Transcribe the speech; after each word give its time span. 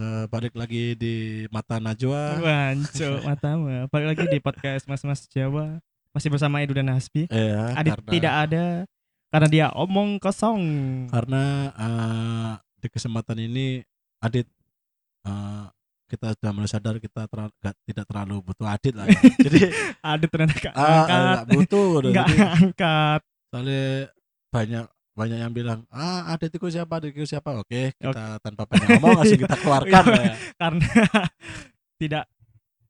eh, 0.00 0.24
balik 0.32 0.54
lagi 0.56 0.96
di 0.96 1.44
Mata 1.52 1.76
Najwa. 1.76 2.40
Wanco 2.40 3.10
matamu. 3.28 3.86
Balik 3.92 4.06
lagi 4.16 4.24
di 4.32 4.38
podcast 4.40 4.88
Mas-Mas 4.88 5.28
Jawa. 5.28 5.78
Masih 6.10 6.32
bersama 6.32 6.58
Edu 6.64 6.74
dan 6.74 6.90
Hasbi. 6.90 7.28
Iya, 7.30 7.76
Adit 7.78 7.92
karena, 7.94 8.10
tidak 8.10 8.34
ada 8.48 8.64
karena 9.30 9.46
dia 9.46 9.66
omong 9.78 10.18
kosong. 10.18 10.62
karena 11.06 11.70
eh, 11.76 12.50
di 12.82 12.88
kesempatan 12.90 13.38
ini 13.38 13.84
Adit 14.18 14.48
eh, 15.28 15.64
kita 16.10 16.34
sudah 16.34 16.50
mulai 16.50 16.66
sadar 16.66 16.98
kita 16.98 17.30
terlalu, 17.30 17.54
tidak 17.86 18.04
terlalu 18.10 18.34
butuh 18.42 18.66
Adit 18.66 18.94
lah. 18.98 19.06
Ya. 19.06 19.20
Jadi 19.46 19.60
Adit 20.02 20.28
ternyata 20.32 20.54
gak 20.58 20.74
ah, 20.74 20.82
angkat. 20.82 21.20
nggak 21.22 21.46
butuh. 21.54 21.88
Enggak 22.02 22.26
Jadi, 22.26 22.40
angkat. 22.42 23.20
soalnya 23.54 23.84
banyak 24.50 24.86
banyak 25.10 25.38
yang 25.38 25.50
bilang 25.50 25.82
ah 25.88 26.28
Adit 26.28 26.50
itu 26.50 26.66
siapa 26.66 26.96
Adit 26.96 27.12
itu 27.12 27.26
siapa 27.26 27.50
oke 27.54 27.92
kita 27.92 28.38
tanpa 28.38 28.62
banyak 28.64 28.88
ngomong 28.96 29.18
langsung 29.18 29.40
kita 29.40 29.56
keluarkan 29.62 30.02
lah 30.06 30.22
ya. 30.22 30.34
Karena 30.56 30.86
tidak 32.00 32.24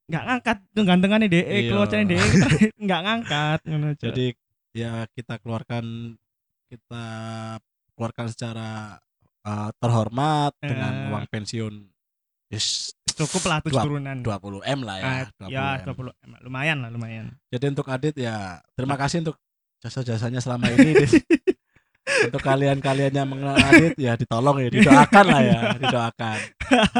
nggak 0.07 0.25
ngangkat 0.27 0.57
tuh 0.71 0.85
gantengannya 0.85 1.27
deh 1.27 1.45
Iya. 1.45 1.71
keluarnya 1.71 2.05
deh 2.05 2.19
nggak 2.85 3.01
ngangkat. 3.03 3.59
Jadi 4.01 4.27
ya 4.71 4.93
kita 5.11 5.39
keluarkan 5.39 6.15
kita 6.67 7.05
keluarkan 7.95 8.27
secara 8.29 8.99
uh, 9.43 9.71
terhormat 9.77 10.53
dengan 10.59 10.93
Eh. 10.95 11.11
uang 11.11 11.25
pensiun 11.27 11.75
yes, 12.49 12.95
cukup 13.11 13.43
lah 13.45 13.59
tujuh 13.61 13.75
Dua- 13.75 13.85
turunan 13.87 14.17
20 14.19 14.63
m 14.63 14.81
lah 14.83 14.97
ya. 14.97 15.07
Ah, 15.07 15.27
20 15.43 15.51
ya 15.51 15.67
M. 15.83 15.87
20 15.91 16.11
M. 16.21 16.31
lumayan 16.43 16.77
lah 16.79 16.91
lumayan 16.91 17.25
Jadi 17.49 17.65
untuk 17.67 17.87
Adit 17.87 18.15
ya 18.15 18.59
terima 18.75 18.95
kasih 18.95 19.23
untuk 19.23 19.39
jasa-jasanya 19.81 20.39
selama 20.39 20.69
ini. 20.71 20.93
Untuk 22.29 22.43
kalian-kalian 22.43 23.13
yang 23.15 23.29
mengenal 23.29 23.57
Adit 23.57 23.95
ya 23.97 24.13
ditolong 24.19 24.57
ya 24.61 24.69
didoakan 24.69 25.25
lah 25.25 25.41
ya 25.41 25.59
didoakan. 25.81 26.39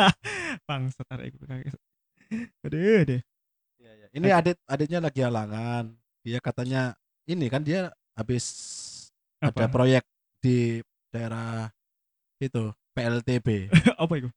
bang 0.69 0.83
itu 1.27 1.45
kaget. 1.45 1.79
Aduh 2.63 3.01
deh 3.07 3.21
Ini 4.11 4.29
Adit 4.35 4.59
Aditnya 4.67 5.01
lagi 5.03 5.21
halangan. 5.23 5.93
Dia 6.25 6.39
katanya 6.43 6.95
ini 7.29 7.47
kan 7.47 7.63
dia 7.63 7.91
habis 8.19 8.45
ada 9.41 9.67
apa? 9.67 9.73
proyek 9.73 10.05
di 10.43 10.85
daerah 11.15 11.71
itu 12.43 12.73
PLTB 12.97 13.71
apa 14.03 14.13
itu? 14.19 14.29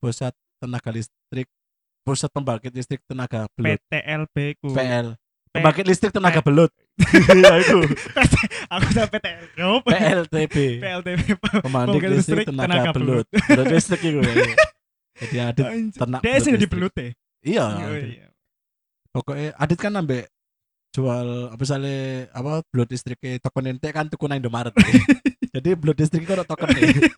Pusat 0.00 0.34
tenaga 0.60 0.90
listrik 0.92 1.48
pusat 2.00 2.30
pembangkit 2.32 2.72
listrik 2.72 3.02
tenaga 3.04 3.50
belut. 3.56 3.76
PTLB 3.88 4.36
ku. 4.60 4.72
PL 4.72 5.16
pembangkit 5.50 5.86
listrik 5.86 6.14
tenaga 6.14 6.40
belut 6.40 6.70
ya 7.42 7.54
itu. 7.60 7.78
Aku 8.76 8.86
PTL 8.92 9.44
apa 9.56 9.90
PLTB 9.90 10.56
PLTB 10.82 11.20
pembangkit 11.64 12.10
listrik 12.12 12.46
tenaga 12.46 12.92
belut. 12.94 13.26
belut. 13.26 13.66
Listrik 13.66 14.00
itu 14.04 14.20
ya. 14.20 14.34
Jadi 15.20 15.36
Adit 15.48 15.66
ternak 15.96 16.20
dia 16.22 16.36
sih 16.38 16.52
di 16.54 16.58
listrik. 16.60 16.70
belut 16.70 16.92
ya? 16.94 17.08
Iya. 17.40 17.66
Iya, 17.66 17.86
Adit. 17.88 18.04
iya. 18.14 18.26
pokoknya 19.10 19.48
Adit 19.56 19.78
kan 19.80 19.92
ambek 19.96 20.24
jual 20.90 21.28
apa 21.54 21.62
misalnya 21.62 21.98
apa 22.34 22.52
belut 22.70 22.88
listrik 22.90 23.20
toko 23.38 23.58
nentek 23.62 23.94
kan 23.94 24.06
tuku 24.10 24.24
nang 24.26 24.38
Indomaret. 24.42 24.74
Jadi 25.54 25.70
belut 25.74 25.98
listrik 25.98 26.22
itu 26.26 26.32
ada 26.34 26.46
token 26.46 26.68
nih 26.74 27.10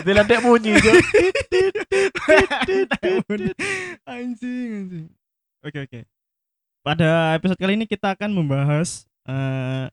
Jadi 0.00 0.10
nanti 0.12 0.34
bunyi. 0.44 0.72
Anjing 4.04 4.68
anjing. 4.76 5.06
Oke 5.60 5.78
oke 5.84 6.19
pada 6.80 7.36
episode 7.36 7.60
kali 7.60 7.76
ini 7.76 7.84
kita 7.84 8.16
akan 8.16 8.30
membahas 8.32 9.04
eh 9.28 9.86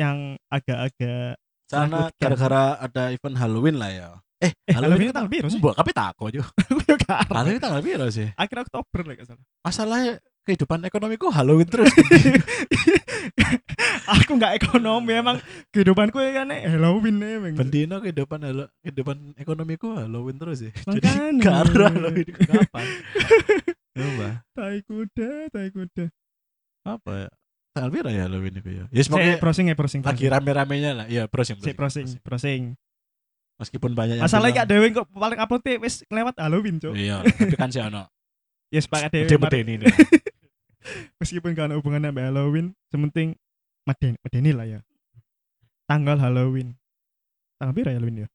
yang 0.00 0.36
agak-agak 0.48 1.36
Karena 1.72 2.12
Menakutkan. 2.12 2.20
gara-gara 2.20 2.62
ada 2.84 3.02
event 3.16 3.36
Halloween 3.40 3.76
lah 3.80 3.90
ya. 3.92 4.08
Eh, 4.44 4.52
eh 4.68 4.74
Halloween 4.76 5.08
Halloween 5.08 5.14
tanggal 5.16 5.30
biru 5.32 5.48
sih 5.48 5.60
tapi 5.62 5.90
tako 5.96 6.28
arep. 6.28 7.32
Halloween 7.40 7.62
tanggal 7.62 7.80
biru 7.80 8.06
sih. 8.12 8.28
akhir 8.36 8.56
Oktober 8.68 9.00
lah 9.08 9.14
salah 9.24 9.44
Masalahnya 9.64 10.12
kehidupan 10.42 10.82
ekonomiku 10.82 11.30
Halloween 11.30 11.66
terus. 11.66 11.90
aku 14.12 14.34
nggak 14.34 14.58
ekonomi 14.58 15.12
emang 15.14 15.36
kehidupanku 15.70 16.18
ya 16.18 16.42
kan 16.42 16.50
Halloween 16.50 17.22
emang 17.22 17.54
Bendino 17.54 18.02
kehidupan 18.02 18.42
halo, 18.42 18.66
kehidupan 18.82 19.38
ekonomiku 19.38 19.94
Halloween 19.94 20.36
terus 20.36 20.60
sih. 20.60 20.72
Jadi 20.74 21.38
karena 21.38 21.88
Halloween 21.88 22.28
kapan? 22.50 22.86
Coba. 23.92 24.28
tai 24.50 24.80
kuda 24.82 25.52
tai 25.52 25.68
kuda 25.68 26.08
Apa 26.82 27.28
ya? 27.28 27.30
Biru 27.88 28.08
ya 28.08 28.24
Halloween 28.26 28.58
itu 28.58 28.70
ya. 28.72 28.84
Ya 28.88 29.02
semoga 29.02 29.36
browsing 29.38 29.66
ya 29.68 29.76
browsing 29.76 30.00
lagi 30.02 30.28
rame-ramenya 30.28 30.90
lah. 30.92 31.06
Iya, 31.08 31.24
browsing. 31.24 31.56
Saya 31.60 31.72
browsing 31.72 32.06
browsing 32.20 32.62
Meskipun 33.56 33.94
banyak 33.94 34.18
yang 34.18 34.24
masalahnya 34.26 34.64
gak 34.64 34.68
dewe 34.68 34.90
kok 34.90 35.06
paling 35.08 35.38
upload 35.38 35.62
wis 35.78 36.02
lewat 36.10 36.34
Halloween 36.34 36.82
cok 36.82 36.98
Iya, 36.98 37.22
tapi 37.22 37.54
kan 37.54 37.70
sih 37.70 37.78
ono. 37.78 38.10
ya 38.72 38.80
sepakat 38.80 39.12
dewe 39.12 39.28
Dia 39.28 39.38
mari- 39.38 39.62
medeni 39.62 39.74
nih. 39.86 39.92
Meskipun 41.18 41.52
ada 41.54 41.76
hubungannya 41.76 42.10
sama 42.10 42.22
Halloween 42.22 42.66
sementing 42.88 43.34
medeni, 43.82 44.16
medeni 44.20 44.50
lah 44.50 44.66
ya 44.68 44.80
tanggal 45.84 46.16
Halloween 46.16 46.74
tanggal 47.56 47.74
berapa 47.74 47.90
ya 47.90 47.96
Halloween 47.98 48.18
ya 48.24 48.30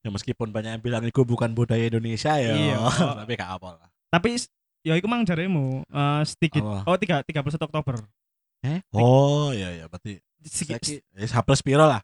Ya 0.00 0.08
meskipun 0.08 0.48
banyak 0.48 0.80
yang 0.80 0.82
bilang 0.82 1.04
itu 1.04 1.20
bukan 1.20 1.52
budaya 1.52 1.84
Indonesia 1.84 2.32
ya. 2.40 2.56
Iya. 2.56 2.80
tapi 3.20 3.36
gak 3.36 3.52
apa 3.60 3.68
lah. 3.76 3.88
tapi 4.08 4.32
ya 4.80 4.96
itu 4.96 5.04
mang 5.04 5.28
jaremu 5.28 5.84
eh 5.84 6.22
sedikit 6.24 6.64
Apa? 6.64 6.88
oh 6.88 6.96
tiga 6.96 7.20
tiga 7.20 7.44
puluh 7.44 7.52
satu 7.52 7.68
Oktober 7.68 8.00
Eh? 8.64 8.80
Oh, 8.92 9.52
iya 9.52 9.72
iya 9.72 9.84
berarti 9.92 10.20
sedikit 10.40 10.80
ya 11.12 11.40
plus 11.44 11.60
piro 11.60 11.84
lah. 11.84 12.00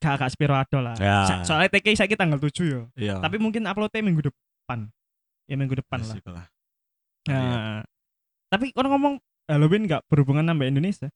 gak 0.00 0.24
gak 0.24 0.32
spiro 0.32 0.56
ado 0.56 0.80
lah 0.80 0.96
Ya. 0.96 1.44
Soalnya 1.44 1.68
TK 1.68 1.92
saya 1.94 2.16
tanggal 2.16 2.40
7 2.40 2.48
ya 2.64 2.80
Iya. 2.96 3.14
tapi 3.20 3.36
mungkin 3.36 3.68
uploadnya 3.68 4.00
minggu 4.00 4.32
depan 4.32 4.88
ya 5.44 5.54
minggu 5.60 5.84
depan 5.84 6.00
lah 6.00 6.16
Asik 6.16 6.24
lah. 6.32 6.46
nah, 7.28 7.84
tapi 8.52 8.68
kalau 8.70 8.92
ngomong 8.92 9.14
Halloween 9.48 9.88
gak 9.88 10.04
berhubungan 10.06 10.44
sama 10.44 10.68
Indonesia 10.68 11.08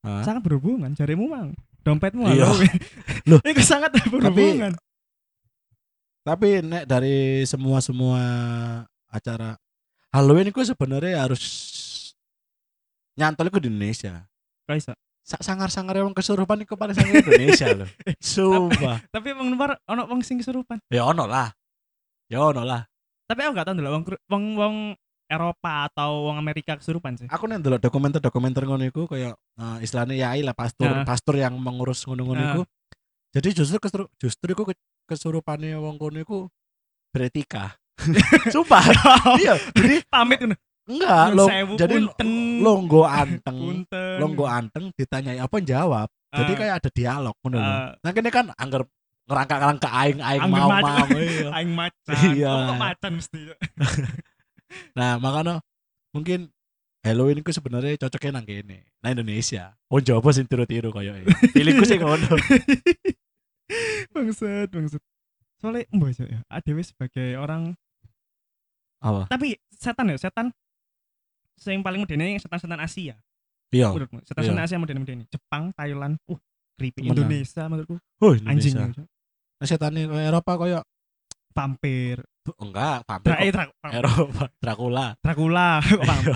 Hah? 0.00 0.24
sangat 0.24 0.40
berhubungan 0.40 0.88
jarimu 0.92 1.28
mang 1.28 1.52
dompetmu 1.84 2.24
Iya. 2.26 2.48
Halloween 2.48 2.76
Loh. 3.28 3.40
itu 3.52 3.60
sangat 3.60 3.92
berhubungan 4.08 4.72
Tapi 6.24 6.60
nek 6.60 6.84
dari 6.84 7.44
semua 7.44 7.80
semua 7.80 8.20
acara 9.08 9.56
Halloween 10.08 10.48
itu 10.48 10.60
sebenarnya 10.62 11.24
harus 11.24 11.44
nyantol 13.12 13.48
itu 13.48 13.58
di 13.60 13.68
Indonesia. 13.68 14.24
Kaisa. 14.64 14.92
Sak 15.20 15.44
sangar-sangar 15.44 16.00
yang 16.00 16.12
kesurupan 16.12 16.64
itu 16.64 16.72
paling 16.72 16.96
sangar 16.96 17.20
Indonesia 17.20 17.68
loh. 17.74 17.88
Sumpah. 18.20 19.04
tapi 19.08 19.32
emang 19.32 19.52
luar 19.52 19.76
ono 19.84 20.08
wong 20.08 20.24
sing 20.24 20.40
kesurupan 20.40 20.80
Ya 20.88 21.04
ono 21.04 21.24
lah. 21.24 21.52
Ya 22.28 22.40
ono 22.40 22.64
lah. 22.64 22.84
tapi 23.24 23.44
aku 23.44 23.52
gak 23.52 23.66
tahu 23.68 23.76
dulu 23.76 23.88
wong 23.92 24.04
wong 24.28 24.44
wong 24.56 24.74
Eropa 25.28 25.86
atau 25.86 26.26
wong 26.26 26.36
Amerika 26.36 26.74
kesurupan 26.74 27.14
sih 27.14 27.28
Aku 27.28 27.44
nih 27.44 27.56
dulu 27.56 27.76
dokumenter-dokumenter 27.76 28.64
ngono 28.64 28.82
iku 28.82 29.04
kayak 29.04 29.36
eh, 29.36 29.76
istilahnya 29.80 30.16
yai 30.16 30.40
lah 30.40 30.52
pastor 30.52 30.88
Nah. 30.90 31.04
pastor 31.04 31.36
yang 31.36 31.54
mengurus 31.54 32.02
ngono-ngono 32.02 32.34
Nah. 32.34 32.50
iku. 32.50 32.62
Jadi 33.28 33.48
justru 33.54 33.76
kesuru, 33.76 34.08
justru 34.16 34.48
iku 34.48 34.64
ke- 34.64 34.80
kesurupane 35.04 35.76
wong 35.76 35.96
kono 35.96 36.18
iku 36.18 36.38
beretika. 37.08 37.76
Sumpah. 38.48 38.80
iya, 39.42 39.54
jadi 39.72 40.00
pamit 40.12 40.40
ngono 40.40 40.56
enggak 40.88 41.24
lo 41.30 41.44
jadi 41.76 41.96
longgo 42.58 43.04
anteng. 43.04 43.84
Longgo 44.16 44.48
anteng 44.48 44.88
ditanyai 44.92 45.36
apa 45.36 45.60
jawab. 45.60 46.08
Jadi 46.28 46.52
Ah. 46.52 46.56
kayak 46.56 46.74
ada 46.78 46.90
dialog 46.90 47.34
ngono. 47.38 47.56
Ah. 47.58 47.92
Nah 47.98 48.10
kene 48.10 48.28
kan 48.28 48.48
angger 48.54 48.88
ngerangka-ngerangka 49.28 49.88
aing 49.92 50.18
aing 50.18 50.40
Angger 50.40 50.56
mau 50.58 50.70
macan. 50.72 51.04
mau 51.04 51.20
iya. 51.20 51.48
aing 51.52 51.72
macan 51.74 52.16
Iya. 52.32 52.52
kok 52.64 52.80
macan 52.80 53.12
mesti 53.20 53.40
Nah, 54.92 55.16
makanya 55.16 55.60
mungkin 56.12 56.52
Halloween 57.00 57.40
itu 57.40 57.54
sebenarnya 57.54 57.94
cocoknya 57.96 58.40
nang 58.40 58.46
kene, 58.46 58.84
nang 59.00 59.12
Indonesia. 59.16 59.72
Oh 59.88 60.02
Jawa 60.02 60.28
sing 60.34 60.44
tiru-tiru 60.44 60.90
koyo 60.90 61.14
Pilihku 61.56 61.86
sih 61.86 61.96
ngono. 61.96 62.26
bangsat 64.12 64.68
bangsat 64.72 65.02
soalnya 65.58 65.84
mbak 65.92 66.16
ya 66.22 66.40
adewe 66.48 66.80
sebagai 66.80 67.36
orang 67.36 67.74
Apa? 68.98 69.26
tapi 69.30 69.58
setan 69.74 70.10
ya 70.10 70.16
setan 70.18 70.46
yang 71.66 71.82
paling 71.82 72.00
medeni 72.02 72.38
setan-setan 72.38 72.78
Asia 72.80 73.18
Iya. 73.68 73.92
menurutmu 73.92 74.24
setan-setan 74.24 74.64
Asia 74.64 74.78
medeni-medeni 74.80 75.28
Jepang 75.28 75.74
Thailand 75.76 76.16
uh 76.30 76.40
creepy. 76.78 77.10
Indonesia 77.10 77.66
menurutku 77.66 77.98
Oh, 78.22 78.32
anjing 78.46 78.72
Indonesia. 78.72 79.04
Nah, 79.58 79.66
setane 79.66 80.06
koyo 80.06 80.22
Eropa 80.22 80.52
koyo 80.56 80.78
vampir 81.58 82.16
enggak, 82.56 83.04
vampir. 83.04 83.28
Dra 83.28 83.38
eh. 83.40 83.50
Dra- 83.50 83.92
Eropa, 83.92 84.44
Dracula. 84.56 85.06
Dracula 85.18 85.68
kok 85.84 86.00
vampir 86.00 86.34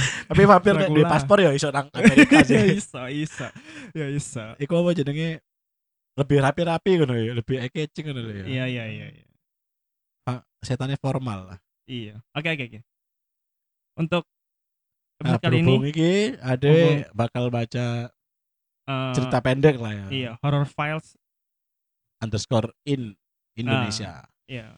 Tapi 0.00 0.42
vampir 0.44 0.72
nek 0.72 0.88
di 0.88 1.02
paspor 1.04 1.38
ya 1.38 1.50
iso 1.50 1.68
nang 1.68 1.90
Amerika 1.98 2.40
ya 2.40 2.46
sih. 2.46 2.78
iso 2.78 3.02
iso 3.06 3.46
ya 3.92 4.06
iso 4.08 4.46
Iku 4.56 4.72
apa 4.76 4.94
jenenge 4.94 5.42
lebih 6.16 6.38
rapi-rapi 6.38 6.90
ngono 6.96 7.14
ya, 7.14 7.32
lebih 7.32 7.56
eye-catching 7.58 8.06
ngono 8.06 8.20
lho 8.22 8.32
ya. 8.32 8.44
iya 8.46 8.64
iya 8.66 8.84
iya 8.86 9.06
iya 9.10 9.24
Pak, 10.22 10.40
Setannya 10.60 10.96
formal 10.96 11.38
lah. 11.46 11.58
iya 11.84 12.22
oke 12.30 12.48
oke 12.48 12.64
oke 12.66 12.80
untuk 13.96 14.24
Nah, 15.20 15.36
kali 15.36 15.60
ini 15.60 15.76
iki 15.84 16.12
ade 16.40 17.04
bakal 17.12 17.52
baca 17.52 18.08
eh, 18.88 19.12
cerita 19.12 19.36
pendek 19.38 19.76
lah 19.76 19.92
ya. 19.92 20.06
iya 20.08 20.30
horror 20.40 20.64
files 20.64 21.12
underscore 22.18 22.72
in 22.84 23.19
Indonesia. 23.56 24.24
Iya. 24.46 24.76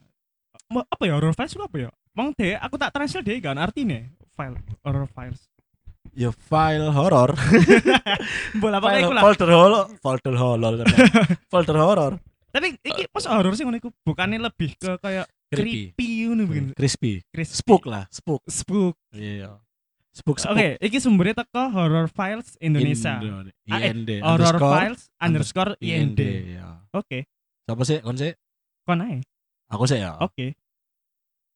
Mo- 0.69 0.85
Apa 0.85 1.03
ya 1.05 1.13
horror 1.17 1.33
files 1.33 1.53
itu 1.53 1.61
apa 1.61 1.77
ya? 1.77 1.89
Wong 2.13 2.33
deh, 2.33 2.53
aku 2.55 2.75
tak 2.77 2.93
translate 2.93 3.25
deh 3.25 3.37
kan 3.37 3.57
artinya 3.57 4.05
file 4.33 4.57
horror 4.81 5.09
files. 5.09 5.49
Ya 6.13 6.29
file 6.29 6.93
horor. 6.93 7.33
Bola 8.61 8.77
apa 8.77 9.01
iku 9.01 9.13
lah. 9.13 9.23
folder 9.23 9.49
horor, 9.49 9.85
folder 9.97 10.35
horor. 10.37 10.73
folder 11.51 11.77
horor. 11.77 12.13
Tapi 12.53 12.77
iki 12.79 13.09
pas 13.09 13.25
horror 13.25 13.57
sih 13.57 13.65
ngono 13.65 13.81
iku 13.81 13.89
bukannya 14.03 14.37
lebih 14.37 14.77
ke 14.77 14.93
kayak 15.01 15.25
Creepy. 15.49 15.93
creepy 15.93 16.07
ngono 16.29 16.43
begini. 16.45 16.69
Crispy. 16.73 17.21
Crispy. 17.29 17.57
Spook 17.57 17.83
lah, 17.89 18.05
spook. 18.09 18.41
Spook. 18.45 18.93
Iya. 19.09 19.57
Spook 20.13 20.37
spook. 20.37 20.53
Oke, 20.53 20.77
iki 20.77 21.01
sumbernya 21.01 21.41
teko 21.41 21.73
horror 21.73 22.05
files 22.05 22.53
Indonesia. 22.59 23.17
Indo- 23.17 23.49
Ah, 23.65 23.79
eh, 23.79 23.89
IND. 23.89 24.09
Horror 24.21 24.53
underscore 24.53 24.69
files 24.77 25.01
underscore 25.17 25.71
IND. 25.79 26.19
ya. 26.51 26.67
Oke, 26.93 27.25
Siapa 27.63 27.81
sih? 27.87 27.97
Kon 28.03 28.19
sih? 28.19 28.29
Kon 28.83 28.99
ae. 28.99 29.23
Aku 29.71 29.87
sih 29.87 29.99
ya. 29.99 30.19
Oke. 30.19 30.53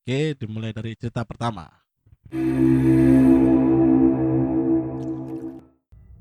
Oke, 0.02 0.20
dimulai 0.40 0.72
dari 0.72 0.96
cerita 0.96 1.28
pertama. 1.28 1.68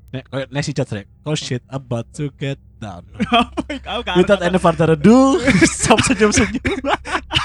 Nek 0.07 0.23
kayak 0.31 0.47
Nessie 0.51 0.75
Judge 0.75 0.91
rek. 0.95 1.07
Oh 1.27 1.35
shit, 1.35 1.63
about 1.67 2.07
to 2.15 2.31
get 2.35 2.55
down. 2.79 3.03
Aku 3.99 4.19
Without 4.19 4.39
any 4.39 4.59
further 4.59 4.95
ado, 4.95 5.39
stop 5.67 5.99
senyum-senyum. 6.03 6.79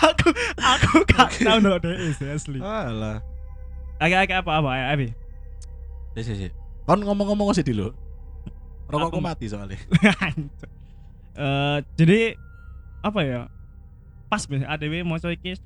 aku 0.03 0.29
aku 0.59 0.95
gak 1.11 1.31
tau 1.43 1.59
ndelok 1.59 1.79
DE 1.83 2.11
sih 2.15 2.29
asli. 2.31 2.59
Alah. 2.63 3.19
Agak-agak 3.99 4.43
apa 4.47 4.51
apa 4.63 4.71
Abi? 4.95 5.11
Sih 6.15 6.23
sih 6.27 6.37
sih. 6.47 6.51
Kon 6.87 7.03
ngomong-ngomong 7.03 7.55
sih 7.55 7.63
dulu. 7.63 7.91
Rokokku 8.87 9.19
Aku- 9.19 9.25
mati 9.25 9.47
soalnya. 9.47 9.79
Eh 11.33 11.79
jadi 11.97 12.37
apa 13.03 13.21
ya? 13.21 13.41
Pas 14.27 14.47
biasa 14.49 14.65
ADW 14.65 15.05
mau 15.05 15.19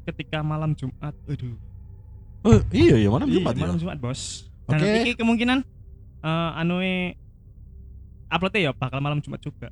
ketika 0.02 0.42
malam 0.42 0.74
Jumat. 0.74 1.14
Aduh. 1.28 1.54
Oh, 2.42 2.58
iya 2.70 2.98
ya, 2.98 3.08
mana 3.10 3.26
Iya, 3.26 3.38
Jumat 3.38 3.54
ya? 3.54 3.62
malam 3.62 3.76
Jumat, 3.78 3.98
Bos. 3.98 4.50
Dan 4.66 4.78
Oke. 4.82 4.90
iki 5.02 5.12
kemungkinan 5.14 5.58
eh 6.26 6.50
anu 6.58 6.82
uploadnya 8.26 8.60
ya 8.66 8.72
bakal 8.74 8.98
malam 8.98 9.22
Jumat 9.22 9.38
juga. 9.38 9.70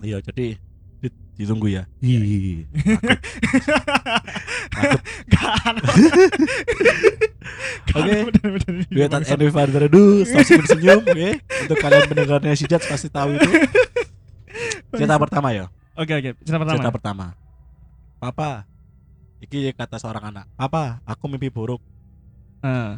Iya, 0.00 0.24
jadi 0.24 0.56
di- 1.00 1.18
ditunggu 1.36 1.68
ya. 1.68 1.84
Hihi. 2.00 2.64
Gak 5.28 5.44
Oke. 7.94 8.16
Without 8.90 9.24
any 9.28 9.48
further 9.52 9.84
ado, 9.86 10.24
stop 10.24 10.42
senyum-senyum, 10.42 11.00
oke? 11.04 11.28
Untuk 11.38 11.76
kalian 11.78 12.04
pendengar 12.08 12.40
Nessie 12.40 12.66
Judge 12.66 12.88
pasti 12.88 13.06
tahu 13.06 13.36
itu. 13.36 13.50
Cerita 14.96 15.20
pertama 15.20 15.52
ya. 15.52 15.68
Oke 15.94 16.12
oke, 16.12 16.30
cerita 16.42 16.58
pertama. 16.58 16.74
Cerita 16.74 16.90
pertama. 16.90 17.26
Papa, 18.18 18.50
iki 19.38 19.70
kata 19.70 19.96
seorang 19.96 20.34
anak. 20.34 20.46
Papa, 20.54 20.98
aku 21.04 21.24
mimpi 21.26 21.48
buruk. 21.48 21.78
Eh, 22.60 22.92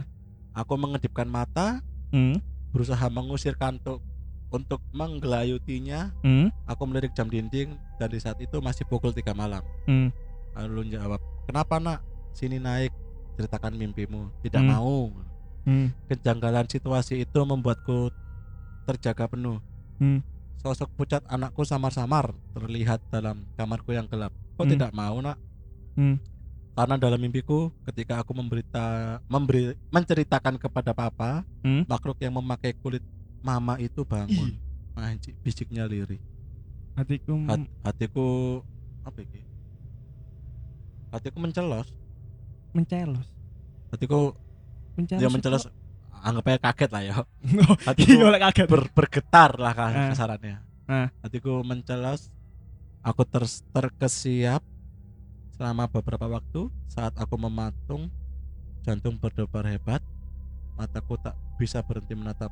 Aku 0.57 0.73
mengedipkan 0.75 1.29
mata, 1.29 1.85
hmm, 2.09 2.41
berusaha 2.73 3.13
mengusir 3.13 3.53
kantuk 3.55 4.01
untuk 4.49 4.81
menggelayutinya. 4.91 6.17
hmm, 6.23 6.49
Aku 6.65 6.89
melirik 6.89 7.13
jam 7.13 7.29
dinding 7.29 7.77
dan 7.97 8.09
di 8.09 8.17
saat 8.17 8.41
itu 8.41 8.57
masih 8.59 8.89
pukul 8.89 9.13
3 9.13 9.37
malam. 9.37 9.61
hmm. 9.85 10.09
Lalu 10.57 10.97
jawab, 10.97 11.21
kenapa 11.45 11.77
nak? 11.77 12.01
Sini 12.33 12.57
naik, 12.57 12.89
ceritakan 13.37 13.77
mimpimu. 13.77 14.33
Tidak 14.41 14.57
Hmm. 14.59 14.73
mau. 14.73 15.13
Hmm. 15.69 15.93
Kejanggalan 16.09 16.65
situasi 16.65 17.21
itu 17.21 17.39
membuatku 17.39 18.09
terjaga 18.87 19.29
penuh. 19.29 19.61
Hmm. 19.99 20.25
Sosok 20.57 20.91
pucat 20.95 21.23
anakku 21.27 21.63
samar-samar 21.63 22.33
terlihat 22.51 22.99
dalam 23.09 23.47
kamarku 23.55 23.93
yang 23.93 24.07
gelap. 24.07 24.33
Kok 24.57 24.65
Hmm. 24.65 24.73
tidak 24.73 24.91
mau 24.91 25.21
nak? 25.21 25.37
Hmm. 25.95 26.17
Karena 26.73 26.97
dalam 26.97 27.17
mimpiku, 27.17 27.73
ketika 27.85 28.21
aku 28.21 28.37
memberita, 28.37 29.19
memberi, 29.27 29.73
menceritakan 29.89 30.57
kepada 30.57 30.93
papa, 30.93 31.45
Hmm. 31.63 31.85
makhluk 31.87 32.21
yang 32.21 32.37
memakai 32.37 32.75
kulit 32.75 33.01
mama 33.41 33.79
itu 33.79 34.03
bangun. 34.03 34.57
Anjir, 34.95 35.37
bisiknya 35.41 35.85
lirih. 35.85 36.21
Hatiku 36.95 37.37
Hat- 37.45 37.73
hatiku 37.85 38.27
apa 39.05 39.21
ini? 39.21 39.45
Hatiku 41.11 41.37
mencelos. 41.39 41.89
mencelos. 42.73 43.29
Hatiku 43.89 44.37
Mencelos. 44.97 45.21
dia 45.21 45.31
mencelos. 45.33 45.65
Aja 46.27 46.61
kaget 46.61 46.91
lah 46.91 47.03
ya. 47.03 47.15
Oh, 47.63 47.77
Hatiku 47.85 48.11
iya 48.13 48.25
oleh 48.25 48.41
kaget. 48.41 48.67
ber- 48.67 48.91
bergetar 48.91 49.55
lah 49.55 49.73
ka- 49.73 49.89
Ah. 49.89 50.09
kasarannya. 50.11 50.59
Ah. 50.85 51.09
Hatiku 51.21 51.63
mencelos. 51.63 52.31
Aku 53.01 53.23
ter 53.23 53.43
terkesiap 53.71 54.63
selama 55.53 55.87
beberapa 55.87 56.27
waktu 56.29 56.67
saat 56.87 57.15
aku 57.15 57.39
mematung 57.39 58.11
jantung 58.83 59.15
berdebar 59.15 59.65
hebat 59.65 60.03
mataku 60.75 61.15
tak 61.17 61.33
bisa 61.55 61.81
berhenti 61.81 62.13
menatap 62.13 62.51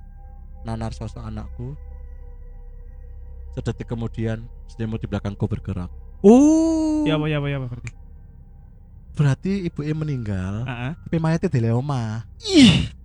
nanar 0.62 0.90
sosok 0.90 1.20
anakku 1.20 1.74
sedetik 3.50 3.86
kemudian 3.86 4.42
selimut 4.66 4.98
di 4.98 5.06
belakangku 5.06 5.44
bergerak 5.44 5.92
oh 6.20 7.04
Ya 7.04 7.14
apa 7.14 7.26
ya 7.26 7.38
apa 7.38 7.46
ya 7.46 7.58
apa 7.58 7.66
berarti. 7.68 7.92
Berarti 9.14 9.70
ibu 9.70 9.80
meninggal 9.94 10.66
Heeh. 10.66 10.92
tapi 11.06 11.16
mayatnya 11.22 11.48
di 11.48 11.60
leoma 11.62 12.26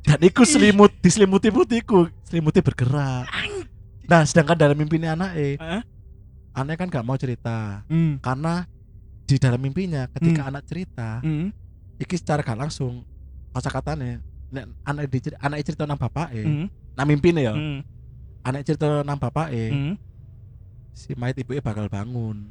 dan 0.01 0.19
iku 0.19 0.41
selimut 0.41 0.89
diselimuti 0.99 1.53
putihku 1.53 2.09
selimutnya 2.25 2.65
bergerak 2.65 3.29
nah 4.09 4.25
sedangkan 4.25 4.57
dalam 4.57 4.73
mimpinya 4.73 5.13
anak 5.13 5.31
eh 5.37 5.53
Heeh. 5.55 5.81
anaknya 6.57 6.77
kan 6.81 6.87
gak 6.89 7.05
mau 7.05 7.13
cerita 7.13 7.85
Hmm. 7.85 8.17
karena 8.19 8.65
di 9.29 9.37
dalam 9.37 9.61
mimpinya 9.61 10.09
ketika 10.09 10.41
Hmm. 10.43 10.49
anak 10.49 10.63
cerita 10.65 11.21
Hmm. 11.21 11.53
iki 12.01 12.17
secara 12.17 12.41
gak 12.41 12.57
langsung 12.57 13.05
kata 13.53 13.69
katanya 13.69 14.17
nek 14.49 14.65
anak 14.81 15.05
di 15.13 15.19
anak 15.37 15.61
cerita 15.61 15.85
nang 15.85 16.01
bapak 16.01 16.33
eh 16.33 16.41
Hmm. 16.41 16.67
nang 16.97 17.05
mimpine 17.05 17.45
ya 17.45 17.53
Hmm. 17.53 17.85
anak 18.41 18.65
cerita 18.65 19.05
nang 19.05 19.21
bapak 19.21 19.53
eh 19.53 19.69
Hmm. 19.69 19.93
si 20.89 21.13
mayat 21.13 21.37
ibu 21.37 21.53
bakal 21.61 21.85
bangun 21.85 22.49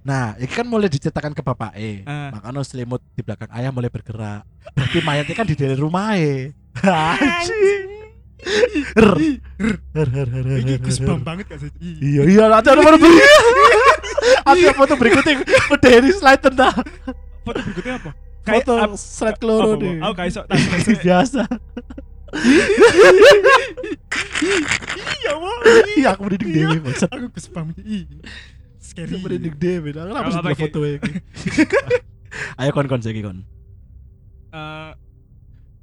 nah 0.00 0.32
ini 0.34 0.48
kan 0.48 0.64
mulai 0.64 0.88
diceritakan 0.88 1.30
ke 1.30 1.40
bapak 1.40 1.72
eh 1.74 2.00
Ah. 2.02 2.32
makanya 2.32 2.62
selimut 2.62 3.04
di 3.10 3.20
belakang 3.20 3.52
ayah 3.52 3.68
mulai 3.68 3.86
bergerak 3.86 4.42
berarti 4.70 4.98
mayatnya 5.00 5.34
kan 5.34 5.44
di 5.44 5.54
dalam 5.54 5.76
rumah 5.78 6.16
Iki 6.16 6.56
her, 8.96 9.12
goosebump 10.78 11.20
her. 11.20 11.26
banget 11.26 11.44
gak 11.46 11.60
sih? 11.60 11.70
Ih. 11.78 11.96
iya 12.00 12.22
iya 12.26 12.44
lah 12.46 12.58
ada 12.58 12.72
nomor 12.72 12.96
beri 12.96 13.20
ada 14.42 14.70
foto 14.72 14.96
berikutnya 14.96 15.44
dari 15.76 16.10
slide 16.10 16.42
tentang 16.42 16.72
Foto 17.40 17.58
berikutnya 17.58 17.94
apa? 17.98 18.10
Kayak 18.40 18.64
foto 18.64 18.74
slide 18.96 19.36
keloro 19.36 19.76
deh 19.76 20.00
Aku 20.00 20.20
iso 20.22 20.40
tak 20.42 20.56
selesai. 20.56 20.96
biasa 20.98 21.42
Iya, 25.12 25.32
Wak. 25.34 25.60
iya 25.92 26.08
aku 26.10 26.20
merinding 26.24 26.50
dewe 26.54 26.76
maksud 26.80 27.08
Aku 27.08 27.26
goosebump. 27.28 27.76
Ih. 27.78 28.06
Scary. 28.90 29.06
aku 29.08 29.22
merinding 29.22 29.54
dewe 29.54 29.90
aku 29.90 30.02
Apa- 30.02 30.18
harus 30.20 30.34
apa, 30.34 30.44
dua 30.44 30.52
Ki? 30.52 30.60
foto 30.60 30.78
ya 30.82 30.96
Ki? 30.98 31.12
ayo 32.60 32.70
kon 32.70 32.86
kon 32.86 33.00
segi 33.00 33.20
kon. 33.20 33.38
Eh, 34.50 34.90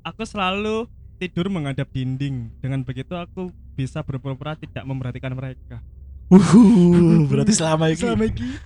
aku 0.03 0.21
selalu 0.23 0.85
tidur 1.17 1.47
menghadap 1.47 1.87
dinding. 1.87 2.51
Dengan 2.59 2.83
begitu 2.83 3.15
aku 3.15 3.47
bisa 3.73 4.01
berpura-pura 4.01 4.53
tidak 4.53 4.83
memperhatikan 4.83 5.31
mereka. 5.31 5.79
Wuh, 6.27 7.23
berarti 7.25 7.55
selama 7.55 7.87
ini. 7.87 7.97
Selama 7.97 8.23
ini. 8.25 8.59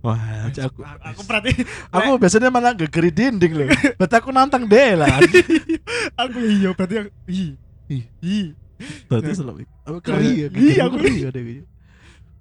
Wah 0.00 0.16
aku 0.48 0.80
aku 0.80 1.20
perhati 1.28 1.60
aku 1.92 2.16
biasanya 2.16 2.48
malah 2.48 2.72
gegeri 2.72 3.12
dinding 3.12 3.52
loh. 3.52 3.68
Berarti 4.00 4.16
aku 4.16 4.32
nantang 4.32 4.64
deh 4.64 4.96
lah. 4.96 5.20
Aku 6.24 6.40
iya 6.40 6.72
berarti 6.72 6.94
aku 6.98 7.10
ih. 7.28 7.52
Ih. 7.90 8.04
ih. 8.24 8.46
Berarti 9.04 9.36
selalu 9.36 9.68
aku 9.84 9.98
keri 10.00 10.30
ya 10.40 10.48
Iya, 10.48 10.82
aku- 10.88 11.04
keri 11.04 11.20
ya 11.20 11.28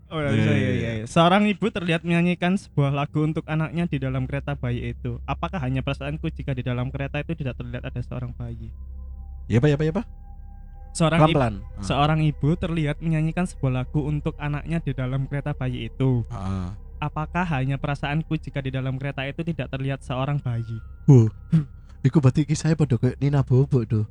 Oh, 0.10 0.18
iya, 0.18 0.34
Iya, 0.34 0.42
iya, 0.42 0.54
iya, 0.54 0.72
iya, 0.74 0.92
iya. 1.02 1.06
Seorang 1.06 1.46
ibu 1.46 1.70
terlihat 1.70 2.02
menyanyikan 2.02 2.58
sebuah 2.58 2.90
lagu 2.90 3.22
untuk 3.22 3.46
anaknya 3.46 3.86
di 3.86 4.02
dalam 4.02 4.26
kereta 4.26 4.58
bayi 4.58 4.98
itu. 4.98 5.22
Apakah 5.30 5.62
hanya 5.62 5.86
perasaanku 5.86 6.34
jika 6.34 6.58
di 6.58 6.66
dalam 6.66 6.90
kereta 6.90 7.22
itu 7.22 7.38
tidak 7.38 7.62
terlihat 7.62 7.86
ada 7.86 8.02
seorang 8.02 8.34
bayi? 8.34 8.74
ya 9.50 9.58
apa 9.58 9.66
ya 9.66 9.76
apa 9.82 9.86
ya 9.86 9.94
apa 9.98 10.04
Seorang 10.90 11.20
pelan 11.22 11.30
ibu, 11.30 11.38
pelan 11.38 11.54
seorang 11.86 12.20
ibu 12.26 12.50
terlihat 12.58 12.98
menyanyikan 13.02 13.46
sebuah 13.46 13.82
lagu 13.82 14.02
untuk 14.06 14.34
anaknya 14.42 14.82
di 14.82 14.92
dalam 14.94 15.30
kereta 15.30 15.54
bayi 15.54 15.90
itu. 15.90 16.26
ah 16.34 16.74
Apakah 17.00 17.48
hanya 17.56 17.80
perasaanku 17.80 18.36
jika 18.38 18.60
di 18.60 18.76
dalam 18.76 19.00
kereta 19.00 19.24
itu 19.24 19.40
tidak 19.46 19.72
terlihat 19.72 20.04
seorang 20.04 20.42
bayi? 20.44 20.78
Wuh, 21.08 21.32
iku 22.04 22.20
berarti 22.20 22.44
kisahnya 22.44 22.76
pada 22.76 23.00
kayak 23.00 23.16
Nina 23.24 23.40
Bobo 23.40 23.88
tuh. 23.88 24.04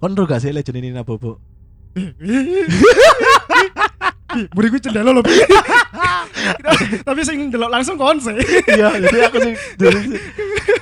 Kon 0.00 0.14
gak 0.14 0.40
sih 0.40 0.54
legend 0.54 0.80
Nina 0.80 1.04
Bobo? 1.04 1.36
Buri 4.52 4.68
gue 4.68 4.76
cendelo 4.78 5.10
loh. 5.10 5.24
Tapi 7.08 7.20
sing 7.24 7.48
ndelok 7.48 7.70
langsung 7.72 7.96
konse. 7.96 8.36
Iya, 8.68 8.92
jadi 9.00 9.18
aku 9.26 9.36
sih 9.40 9.54
dulu 9.76 9.98
sih. 10.04 10.20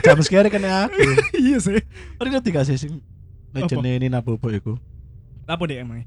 Jam 0.03 0.19
sekali 0.19 0.49
kan 0.51 0.63
aku. 0.63 0.99
iya 1.39 1.59
sih. 1.59 1.79
Kon 2.19 2.27
ngerti 2.27 2.51
gak 2.51 2.67
sih 2.67 2.77
sing 2.77 2.99
legend 3.55 3.83
Nina 3.83 4.19
Bobo 4.19 4.51
iku? 4.51 4.75
Apa 5.47 5.63
deh 5.65 5.79
emang? 5.79 6.03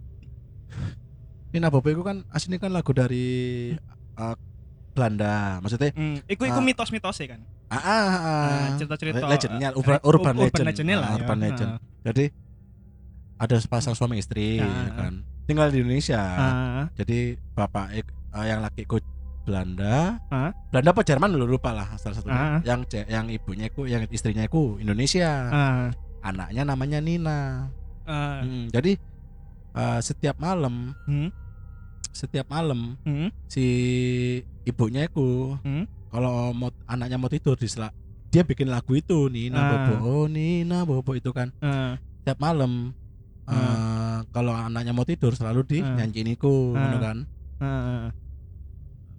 Nina 1.49 1.71
Bobo 1.71 1.87
iku 1.87 2.03
kan 2.03 2.27
aslinya 2.29 2.59
kan 2.59 2.71
lagu 2.71 2.91
dari 2.91 3.27
eh, 3.95 4.35
Belanda. 4.91 5.63
Maksudnya 5.63 5.95
Hmm, 5.95 6.19
iku 6.27 6.43
iku 6.43 6.59
Ah. 6.59 6.65
mitos-mitosnya 6.65 7.27
kan. 7.37 7.41
ah, 7.69 7.77
ah, 7.77 7.85
ah, 7.85 8.45
Nah, 8.49 8.69
cerita-cerita 8.75 9.23
legendnya 9.23 9.69
eh, 9.71 9.77
urban, 9.79 10.01
urban 10.03 10.33
urban 10.41 10.65
legend, 10.67 10.89
lah 10.91 11.05
Ah, 11.05 11.11
ya. 11.13 11.17
urban 11.21 11.37
legend. 11.39 11.69
Nah. 11.71 11.79
Jadi 12.11 12.23
ada 13.39 13.55
sepasang 13.55 13.95
suami 13.95 14.19
istri 14.19 14.59
Ah, 14.59 14.67
ya 14.67 14.67
ah. 14.67 14.95
kan. 14.99 15.13
Tinggal 15.45 15.71
di 15.71 15.79
Indonesia. 15.79 16.19
Ah, 16.19 16.83
Jadi 16.93 17.39
bapak 17.51 17.95
eh, 17.95 18.05
yang 18.37 18.59
laki 18.59 18.83
ikut 18.83 19.01
Belanda. 19.41 20.19
Belanda 20.69 20.89
apa 20.91 21.01
Jerman 21.01 21.33
lu 21.33 21.47
lupa 21.47 21.71
lah 21.71 21.95
salah. 21.95 22.19
Ah. 22.27 22.59
Yang 22.61 22.79
yang 23.07 23.25
ibunya 23.27 23.65
ku 23.67 23.83
yang 23.83 24.05
istrinya 24.07 24.45
ku 24.45 24.77
Indonesia. 24.77 25.49
Anaknya 26.19 26.63
namanya 26.63 26.99
Nina. 26.99 27.71
Hmm, 28.05 28.67
jadi 28.67 28.97
eh, 29.71 29.99
setiap 30.01 30.35
malam, 30.37 30.91
hmm, 31.05 31.29
setiap 32.11 32.45
malam 32.47 32.97
hmm, 32.99 33.29
si 33.45 33.65
ibunya 34.63 35.05
ku 35.07 35.55
Hmm. 35.61 35.85
kalau 36.09 36.51
mau 36.51 36.69
anaknya 36.85 37.15
mau 37.15 37.29
tidur 37.29 37.53
di 37.53 37.65
sela- 37.65 37.93
dia 38.27 38.41
bikin 38.41 38.67
lagu 38.67 38.93
itu 38.93 39.25
Nina 39.27 39.57
Ah. 39.57 39.69
Bobo 39.71 39.95
oh 40.01 40.25
Nina 40.25 40.83
Bobo 40.83 41.13
itu 41.13 41.29
kan 41.29 41.49
ah, 41.59 41.97
setiap 42.19 42.37
malam 42.39 42.93
eh, 43.49 43.55
Ah. 43.55 44.19
kalau 44.29 44.53
anaknya 44.53 44.91
mau 44.91 45.03
tidur 45.03 45.33
selalu 45.33 45.61
di 45.65 45.77
Ah. 45.79 45.95
nyanyiin 45.95 46.29
iku 46.31 46.71
Ah. 46.71 46.79
ngono 46.79 46.97
kan 46.97 47.17
ah, 47.59 48.07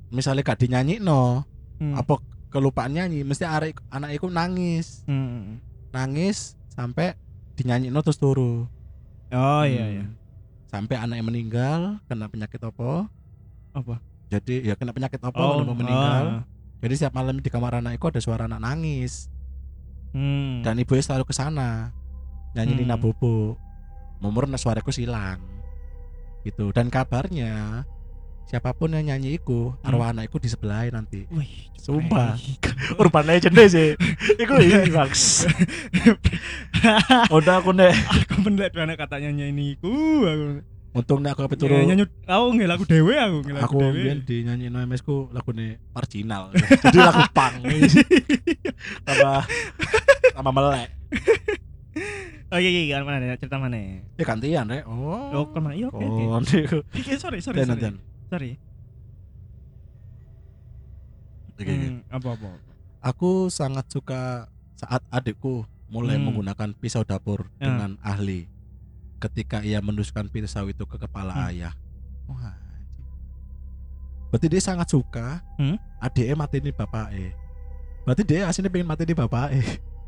misalnya 0.09 0.43
gak 0.43 0.59
dinyanyi 0.59 0.99
no 0.99 1.47
hmm, 1.77 1.95
apa 1.95 2.19
kelupaan 2.49 2.91
nyanyi 2.91 3.23
mesti 3.23 3.43
arek 3.43 3.79
anak 3.89 4.11
iku 4.13 4.27
nangis 4.27 5.03
hmm. 5.05 5.63
nangis 5.91 6.55
sampai 6.69 7.15
dinyanyi 7.55 7.89
no 7.89 8.01
terus 8.01 8.17
turu 8.17 8.67
Oh 9.31 9.63
iya 9.63 9.85
Hmm. 9.85 9.95
iya. 9.95 10.05
sampai 10.67 10.97
anaknya 10.97 11.25
meninggal 11.25 11.81
kena 12.05 12.27
penyakit 12.27 12.59
apa 12.61 13.07
Apa? 13.71 14.03
jadi 14.27 14.63
ya 14.65 14.75
kena 14.75 14.91
penyakit 14.91 15.19
apa 15.21 15.35
Oh, 15.37 15.61
oh, 15.61 15.71
meninggal 15.73 16.23
ah. 16.37 16.43
jadi 16.79 16.95
setiap 16.97 17.15
malam 17.15 17.39
di 17.39 17.47
kamar 17.47 17.79
anakku 17.79 18.03
ada 18.05 18.19
suara 18.19 18.47
anak 18.47 18.59
nangis 18.59 19.31
Hmm. 20.11 20.59
dan 20.61 20.75
ibunya 20.75 20.99
selalu 21.01 21.23
ke 21.23 21.31
sana 21.33 21.95
nyanyi 22.53 22.75
Hmm. 22.75 22.83
Nina 22.83 22.97
Bobo 22.97 23.55
memurna 24.21 24.55
suaraku 24.55 24.89
silang. 24.89 25.41
Gitu. 26.41 26.71
Dan 26.71 26.89
kabarnya 26.89 27.85
siapa 28.45 28.73
pun 28.73 28.91
yang 28.91 29.07
nyanyi 29.07 29.37
iku 29.37 29.73
Hmm. 29.77 29.87
arwah 29.87 30.11
anakku 30.11 30.37
di 30.37 30.47
sebelah 30.47 30.85
nanti. 30.89 31.25
Wih, 31.29 31.69
Sumpah. 31.77 32.37
urban 33.01 33.25
legend 33.25 33.55
deh 33.55 33.67
sih. 33.67 33.89
Iku 34.37 34.55
ini 34.57 34.91
baks 34.91 35.45
udah 37.31 37.61
aku 37.61 37.71
nih 37.71 37.93
aku 38.09 38.41
mendet 38.43 38.73
mana 38.73 38.95
katanya 38.95 39.31
nyanyi 39.31 39.77
iku 39.77 39.93
aku. 40.23 40.47
untung 40.91 41.23
nih 41.23 41.31
aku 41.31 41.45
apa 41.45 41.55
turu 41.55 41.71
Ya, 41.73 41.87
nyanyi 41.87 42.05
aku 42.25 42.47
nggak 42.51 42.69
lagu 42.69 42.85
dewe 42.85 43.15
aku 43.15 43.37
nggak 43.45 43.57
lagu 43.63 43.79
aku 43.79 43.95
biar 43.95 44.19
di 44.21 44.37
nyanyi 44.43 44.67
no 44.67 44.81
MS 44.81 45.03
ku 45.03 45.31
lagu 45.31 45.53
nih 45.53 45.79
marginal. 45.91 46.51
Jadi 46.57 46.99
lagu 46.99 47.23
pang 47.31 47.55
tambah 49.07 49.41
tambah 50.33 50.53
melek 50.53 50.89
Oh 52.51 52.59
iya 52.59 52.67
iya 52.67 52.99
kan 52.99 53.07
mana 53.07 53.39
cerita 53.39 53.57
mana? 53.57 53.79
ya 54.19 54.25
gantian 54.27 54.67
rek 54.67 54.83
oh 54.85 55.31
Oh 55.31 55.45
kan 55.49 55.63
mana? 55.63 55.75
Iya 55.75 55.87
oke 55.87 56.03
oke. 56.03 56.23
oh 56.27 56.41
Oke, 56.99 57.13
sorry 57.17 57.39
sorry 57.39 57.63
sorry. 57.63 57.79
dan 57.79 57.95
Sorry. 58.27 58.59
Oke, 61.51 61.63
oke. 61.63 61.73
Hmm, 61.73 62.01
apa 62.09 62.29
apa? 62.33 62.51
Aku 63.03 63.31
sangat 63.49 63.87
suka 63.87 64.47
saat 64.75 65.03
adikku 65.09 65.63
mulai 65.87 66.17
Hmm. 66.17 66.27
menggunakan 66.27 66.73
pisau 66.75 67.03
dapur 67.03 67.51
Ya. 67.57 67.69
dengan 67.69 67.99
ahli. 68.01 68.47
Ketika 69.19 69.61
ia 69.61 69.79
menusukkan 69.79 70.27
pisau 70.27 70.67
itu 70.67 70.85
ke 70.85 70.97
kepala 70.97 71.33
Hmm. 71.33 71.47
ayah. 71.49 71.75
Wah. 72.27 72.57
Berarti 74.31 74.47
dia 74.47 74.63
sangat 74.63 74.87
suka 74.89 75.43
Hmm? 75.55 75.75
adiknya 75.99 76.35
mati 76.35 76.57
ini 76.59 76.71
bapak 76.71 77.11
Berarti 78.03 78.23
dia 78.25 78.47
aslinya 78.47 78.71
pengen 78.71 78.87
mati 78.87 79.03
di 79.03 79.13
bapak 79.13 79.49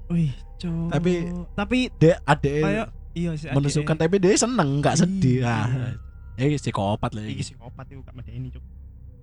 Wih, 0.09 0.33
cok. 0.57 0.89
Tapi- 0.91 1.23
tapi 1.55 1.79
adiknya 2.25 2.63
kayak 2.63 2.87
iya 3.13 3.31
sih 3.37 3.49
menusukkan 3.51 3.97
tapi 3.97 4.17
dia 4.17 4.33
seneng 4.35 4.81
nggak 4.81 4.97
sedih. 4.99 5.45
Iya. 5.45 5.53
Ah. 5.53 5.95
Eh 6.41 6.57
psikopat 6.57 7.13
lah 7.13 7.23
iki 7.23 7.33
iki. 7.35 7.43
psikopat 7.53 7.85
itu 7.87 8.01
gak 8.01 8.17
medeni 8.17 8.49
cok. 8.49 8.65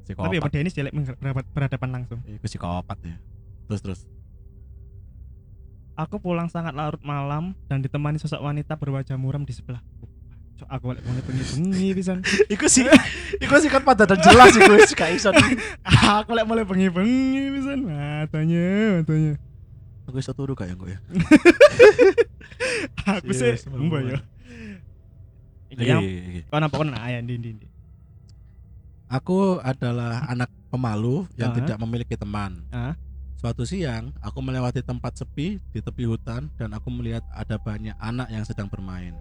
Psikopat. 0.05 0.25
Tapi 0.29 0.35
ya 0.35 0.41
medeni 0.41 0.69
jelek 0.69 0.93
berhadapan- 1.51 1.91
langsung. 1.91 2.19
Iku 2.23 2.45
psikopat 2.45 2.97
ya. 3.01 3.17
Terus 3.65 3.81
terus. 3.81 4.01
Aku 5.93 6.15
pulang 6.15 6.47
sangat 6.47 6.71
larut 6.71 7.01
malam 7.03 7.57
dan 7.67 7.83
ditemani 7.83 8.15
sosok 8.15 8.39
wanita 8.39 8.79
berwajah 8.79 9.19
muram 9.19 9.43
di 9.43 9.51
sebelah. 9.51 9.83
Cok, 10.55 10.69
aku 10.69 10.83
balik 10.87 11.03
banget 11.03 11.23
bengi-bengi 11.25 11.87
pisan. 11.97 12.19
Iku 12.47 12.65
sih 12.67 12.87
Iku 13.37 13.55
sih 13.57 13.67
kan 13.67 13.83
pada 13.83 14.03
dan 14.03 14.19
jelas 14.19 14.53
iku 14.53 14.75
gak 14.93 15.11
iso. 15.11 15.31
aku 16.13 16.31
lek 16.31 16.45
mulai 16.45 16.63
bengi-bengi 16.63 17.51
pisan. 17.51 17.79
Matanya, 17.83 19.01
matanya. 19.01 19.33
Aku 20.09 20.17
iso 20.17 20.33
turu 20.33 20.57
ya 20.57 20.73
kok 20.73 20.89
ya? 20.93 20.99
Aku 23.05 23.29
sih 23.29 23.53
mbak 23.69 24.01
ya. 24.05 24.17
Iki 25.69 25.77
Iki, 25.77 25.85
yang 25.85 26.01
kono 26.49 26.65
apa 26.65 26.75
kono 26.75 26.97
ayah 26.97 27.21
ndi. 27.21 27.53
Aku 29.05 29.61
adalah 29.61 30.25
anak 30.25 30.49
pemalu 30.69 31.25
yang 31.33 31.53
Ah. 31.53 31.57
tidak 31.57 31.77
memiliki 31.77 32.13
teman. 32.13 32.65
Ah. 32.69 32.93
Suatu 33.37 33.63
siang, 33.63 34.11
aku 34.19 34.41
melewati 34.41 34.81
tempat 34.81 35.15
sepi 35.15 35.61
di 35.63 35.79
tepi 35.79 36.03
hutan 36.03 36.49
dan 36.57 36.73
aku 36.73 36.89
melihat 36.89 37.23
ada 37.31 37.55
banyak 37.55 37.93
anak 37.97 38.27
yang 38.27 38.43
sedang 38.43 38.67
bermain. 38.67 39.13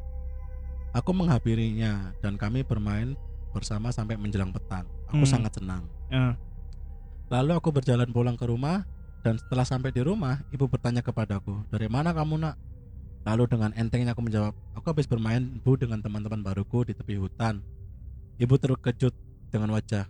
Aku 0.90 1.12
menghampirinya 1.12 2.16
dan 2.18 2.34
kami 2.34 2.64
bermain 2.64 3.12
bersama 3.52 3.88
sampai 3.88 4.16
menjelang 4.16 4.50
petang. 4.50 4.88
Aku 5.06 5.22
Hmm. 5.22 5.30
sangat 5.30 5.52
senang. 5.54 5.84
Ah. 6.08 6.32
Lalu 7.28 7.52
aku 7.54 7.68
berjalan 7.70 8.08
pulang 8.08 8.34
ke 8.34 8.44
rumah 8.44 8.88
dan 9.22 9.34
setelah 9.36 9.66
sampai 9.66 9.90
di 9.90 10.00
rumah, 10.00 10.40
ibu 10.54 10.64
bertanya 10.70 11.02
kepadaku, 11.02 11.66
"Dari 11.68 11.90
mana 11.90 12.14
kamu, 12.14 12.38
Nak?" 12.38 12.56
Lalu 13.26 13.44
dengan 13.50 13.70
entengnya 13.74 14.14
aku 14.14 14.24
menjawab, 14.24 14.54
"Aku 14.78 14.86
habis 14.88 15.04
bermain 15.04 15.60
Bu 15.60 15.74
dengan 15.76 16.00
teman-teman 16.00 16.40
baruku 16.40 16.86
di 16.86 16.94
tepi 16.94 17.18
hutan." 17.18 17.60
Ibu 18.38 18.54
terkejut 18.56 19.12
dengan 19.50 19.74
wajah 19.74 20.06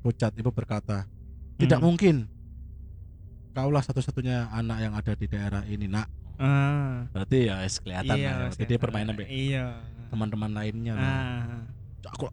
pucat. 0.00 0.32
Ibu 0.32 0.50
berkata, 0.50 1.04
"Tidak 1.60 1.76
Hmm. 1.78 1.86
mungkin. 1.86 2.16
Kaulah 3.52 3.84
satu-satunya 3.84 4.48
anak 4.52 4.78
yang 4.80 4.92
ada 4.96 5.12
di 5.12 5.26
daerah 5.28 5.62
ini, 5.68 5.86
Nak." 5.86 6.08
Ah. 6.36 7.08
Berarti 7.12 7.48
ya 7.48 7.64
es 7.64 7.80
kelihatan 7.80 8.16
Iya, 8.16 8.48
lah 8.48 8.52
ya. 8.52 8.76
Bermain 8.80 9.08
sampai 9.08 9.26
Iya. 9.28 9.66
teman-teman 10.12 10.50
lainnya. 10.52 10.94
Ah. 10.96 11.64
Aku 12.12 12.28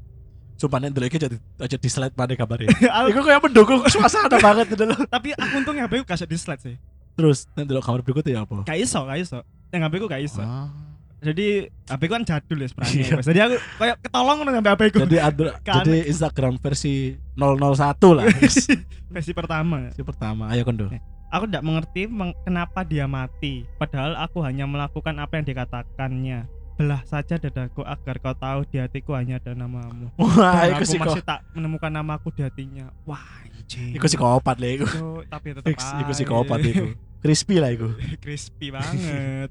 sumpah 0.64 0.80
nek 0.80 0.96
ndelok 0.96 1.08
iki 1.12 1.20
jadi 1.20 1.36
aja 1.60 1.76
di 1.76 1.90
slide 1.92 2.16
kabarnya. 2.16 2.72
Aku- 3.04 3.12
Iku 3.12 3.20
kayak 3.20 3.42
mendukung 3.44 3.84
suasana 3.92 4.40
banget 4.40 4.72
itu 4.72 4.84
tapi 5.12 5.36
aku 5.36 5.54
untungnya 5.60 5.92
HP 5.92 6.00
ku 6.00 6.08
kasih 6.08 6.24
di 6.24 6.40
slide 6.40 6.64
sih. 6.64 6.76
Terus 7.20 7.52
nanti 7.52 7.76
lo 7.76 7.84
kamar 7.84 8.00
berikutnya 8.00 8.40
ya 8.40 8.42
apa? 8.48 8.64
Gak 8.64 8.80
iso, 8.80 9.04
gak 9.04 9.20
iso. 9.20 9.44
Yang 9.76 9.82
HP 9.84 9.94
ku 10.00 10.08
gak 10.08 10.24
iso. 10.24 10.40
Ah. 10.40 10.72
Jadi 11.20 11.68
HP 11.68 12.02
ku 12.08 12.14
kan 12.16 12.24
jadul 12.24 12.58
ya 12.64 12.68
sebenarnya. 12.72 12.96
Iya. 12.96 13.16
Jadi 13.20 13.40
aku 13.44 13.56
kayak 13.76 13.98
ketolong 14.00 14.40
dengan 14.48 14.64
HP 14.64 14.82
ku. 14.90 14.98
Jadi 15.04 15.18
ada 15.20 15.46
jadi 15.60 15.98
Instagram 16.08 16.54
versi 16.64 17.20
001 17.36 18.18
lah. 18.18 18.26
Versi 19.14 19.32
pertama. 19.36 19.92
Versi 19.92 20.02
pertama. 20.02 20.48
Ayo 20.50 20.64
kondo. 20.64 20.88
Aku 21.30 21.44
tidak 21.50 21.66
mengerti 21.66 22.06
meng- 22.10 22.38
kenapa 22.42 22.82
dia 22.82 23.06
mati. 23.06 23.66
Padahal 23.78 24.16
aku 24.18 24.42
hanya 24.42 24.64
melakukan 24.66 25.18
apa 25.18 25.38
yang 25.38 25.46
dikatakannya. 25.46 26.63
Belah 26.74 27.06
saja 27.06 27.38
dadaku 27.38 27.86
agar 27.86 28.18
kau 28.18 28.34
tahu 28.34 28.66
di 28.66 28.82
hatiku 28.82 29.14
hanya 29.14 29.38
ada 29.38 29.54
namamu. 29.54 30.10
Wah, 30.18 30.66
Dan 30.66 30.74
iku 30.74 30.82
aku 30.82 30.86
sih 30.90 30.98
masih 30.98 31.22
tak 31.22 31.46
menemukan 31.54 31.94
namaku 31.94 32.34
di 32.34 32.42
hatinya. 32.42 32.90
Wah, 33.06 33.22
anjing. 33.46 33.94
Iku 33.94 34.06
psikopat 34.10 34.58
lah 34.58 34.72
iku. 34.82 34.88
Tapi 35.30 35.48
tetap 35.54 35.70
Fix 35.70 35.80
iku 36.02 36.12
psikopat 36.12 36.60
iku. 36.66 36.86
Crispy 37.22 37.56
lah 37.62 37.70
iku. 37.70 37.94
Crispy 38.24 38.74
banget. 38.74 39.50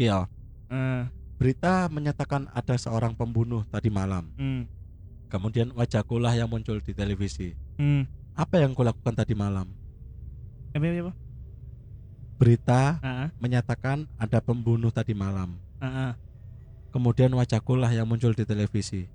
Iya. 0.00 0.24
Eh, 0.72 1.02
Berita 1.38 1.86
menyatakan 1.86 2.50
ada 2.50 2.74
seorang 2.74 3.14
pembunuh 3.14 3.62
tadi 3.70 3.92
malam. 3.92 4.26
hmm, 4.34 4.66
Kemudian 5.28 5.70
wajahku 5.76 6.16
lah 6.18 6.34
yang 6.34 6.48
muncul 6.48 6.80
di 6.80 6.96
televisi. 6.96 7.52
hmm. 7.78 8.16
Apa 8.38 8.62
yang 8.62 8.70
kulakukan 8.72 9.18
tadi 9.18 9.34
malam? 9.34 9.66
Apa 10.70 10.78
apa? 10.78 11.10
apa? 11.10 11.12
Berita 12.38 13.02
Ah, 13.02 13.26
menyatakan 13.36 14.06
ada 14.14 14.38
pembunuh 14.38 14.88
tadi 14.88 15.10
malam. 15.10 15.58
ah, 15.76 15.86
ah, 15.86 16.12
Kemudian 16.88 17.28
wajahku 17.30 17.74
lah 17.74 17.90
yang 17.90 18.06
muncul 18.06 18.30
di 18.30 18.42
televisi. 18.42 19.10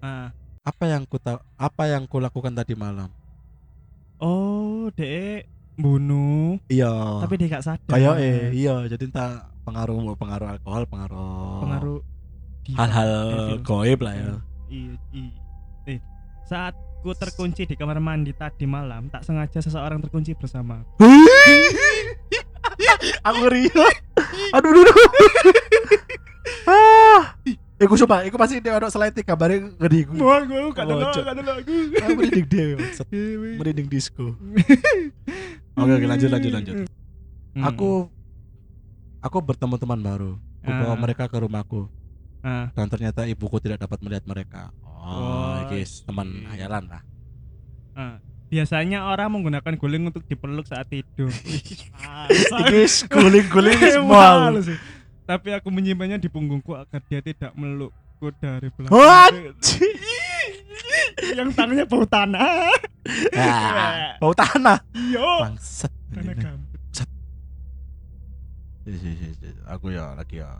ah. 0.00 0.32
Apa 0.62 0.88
yang 0.88 1.04
ku 1.04 1.16
ta- 1.16 1.44
apa 1.54 1.86
yang 1.86 2.04
kulakukan 2.04 2.50
tadi 2.50 2.74
malam? 2.74 3.06
Oh, 4.16 4.88
dek 4.90 5.46
bunuh, 5.76 6.56
Iya. 6.66 7.20
tapi 7.20 7.36
dia 7.36 7.52
gak 7.52 7.62
sadar. 7.62 7.84
kayak 7.86 8.16
eh 8.16 8.48
iya 8.50 8.80
jadi 8.86 9.04
entah 9.04 9.30
pengaruh 9.62 10.16
pengaruh 10.16 10.48
alkohol 10.50 10.88
pengaruh 10.88 11.60
pengaruh 11.60 11.98
hal-hal 12.72 13.12
goib 13.60 14.00
lah 14.00 14.14
ya 14.16 14.32
Iya, 14.66 14.96
iya. 15.12 15.36
Eh, 15.86 15.98
saat 16.42 16.72
ku 16.98 17.12
terkunci 17.12 17.62
di 17.62 17.76
kamar 17.76 18.00
mandi 18.00 18.32
tadi 18.32 18.64
malam, 18.64 19.06
tak 19.06 19.22
sengaja 19.22 19.60
seseorang 19.60 20.00
terkunci 20.00 20.32
bersama. 20.32 20.80
Aku 23.22 23.36
ngeri 23.42 23.62
aduh 24.52 24.70
aduh, 24.70 24.82
aduh. 24.82 24.96
ah 26.66 27.22
Iku 27.76 27.92
coba, 28.00 28.24
iku 28.24 28.40
pasti 28.40 28.56
dia 28.56 28.72
ono 28.72 28.88
slide 28.88 29.20
kabare 29.20 29.60
ngedi 29.76 30.08
iku. 30.08 30.16
Wah, 30.16 30.40
gue 30.40 30.72
gak 30.72 30.88
delok, 30.88 31.12
Cok. 31.12 31.24
gak 31.28 31.60
aku. 31.60 31.72
Ah, 32.00 32.08
Merinding 32.08 32.46
dhewe. 32.48 32.72
maksud. 32.80 33.06
Merinding 33.60 33.84
disco. 33.86 34.32
Oke, 35.76 35.92
oke 35.92 36.06
lanjut 36.08 36.32
lanjut 36.32 36.52
lanjut. 36.56 36.76
Hmm. 37.52 37.64
Aku 37.68 38.08
aku 39.20 39.36
bertemu 39.44 39.76
teman 39.76 40.00
baru. 40.00 40.40
Aku 40.64 40.72
bawa 40.72 40.96
Ah. 40.96 40.96
mereka 40.96 41.28
ke 41.28 41.36
rumahku 41.36 41.84
Ah, 42.40 42.72
dan 42.72 42.88
ternyata 42.88 43.28
ibuku 43.28 43.60
tidak 43.60 43.76
dapat 43.78 44.00
melihat 44.00 44.24
mereka. 44.24 44.72
Oh, 44.80 45.60
Oh, 45.60 45.68
guys, 45.68 46.00
teman 46.00 46.32
iya. 46.32 46.64
hayalan 46.64 46.84
lah. 46.88 47.02
ah. 47.92 48.16
Biasanya 48.46 49.10
orang 49.10 49.34
menggunakan 49.34 49.74
guling 49.74 50.06
untuk 50.14 50.22
dipeluk 50.26 50.66
saat 50.70 50.86
tidur. 50.86 51.30
Guys, 52.70 53.02
guling-guling 53.10 53.78
sih. 54.62 54.78
Tapi 55.26 55.50
aku 55.50 55.74
menyimpannya 55.74 56.22
di 56.22 56.30
punggungku 56.30 56.78
agar 56.78 57.02
dia 57.10 57.18
tidak 57.18 57.50
melukku 57.58 58.30
dari 58.38 58.70
belakang. 58.70 59.58
Yang 61.34 61.48
tangannya 61.58 61.84
bau 61.90 62.06
tanah. 62.06 62.70
Ah, 63.34 64.14
bau 64.22 64.30
tanah. 64.30 64.78
Iya. 64.94 65.30
Bangsat. 65.50 65.92
Tanah 66.14 66.34
gambut. 66.38 66.80
Aku 69.66 69.90
ya 69.90 70.14
lagi 70.14 70.38
ya. 70.38 70.50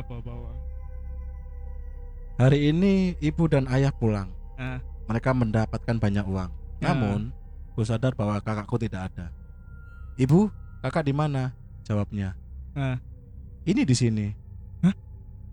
Apa 0.00 0.24
bawa? 0.24 0.56
Hari 2.40 2.72
ini 2.72 3.12
ibu 3.20 3.44
dan 3.46 3.68
ayah 3.68 3.92
pulang. 3.92 4.32
Ah. 4.56 4.80
Mereka 5.04 5.30
mendapatkan 5.30 5.96
banyak 5.96 6.24
uang. 6.24 6.50
Ya. 6.78 6.90
Namun, 6.90 7.30
ku 7.72 7.82
sadar 7.82 8.12
bahwa 8.12 8.38
kakakku 8.38 8.76
tidak 8.76 9.12
ada. 9.12 9.28
Ibu, 10.14 10.48
kakak 10.80 11.04
di 11.04 11.12
mana? 11.12 11.52
Jawabnya. 11.82 12.32
Ah. 12.72 12.96
Ini 13.64 13.82
di 13.82 13.92
sini. 13.92 14.26
Hah? 14.80 14.94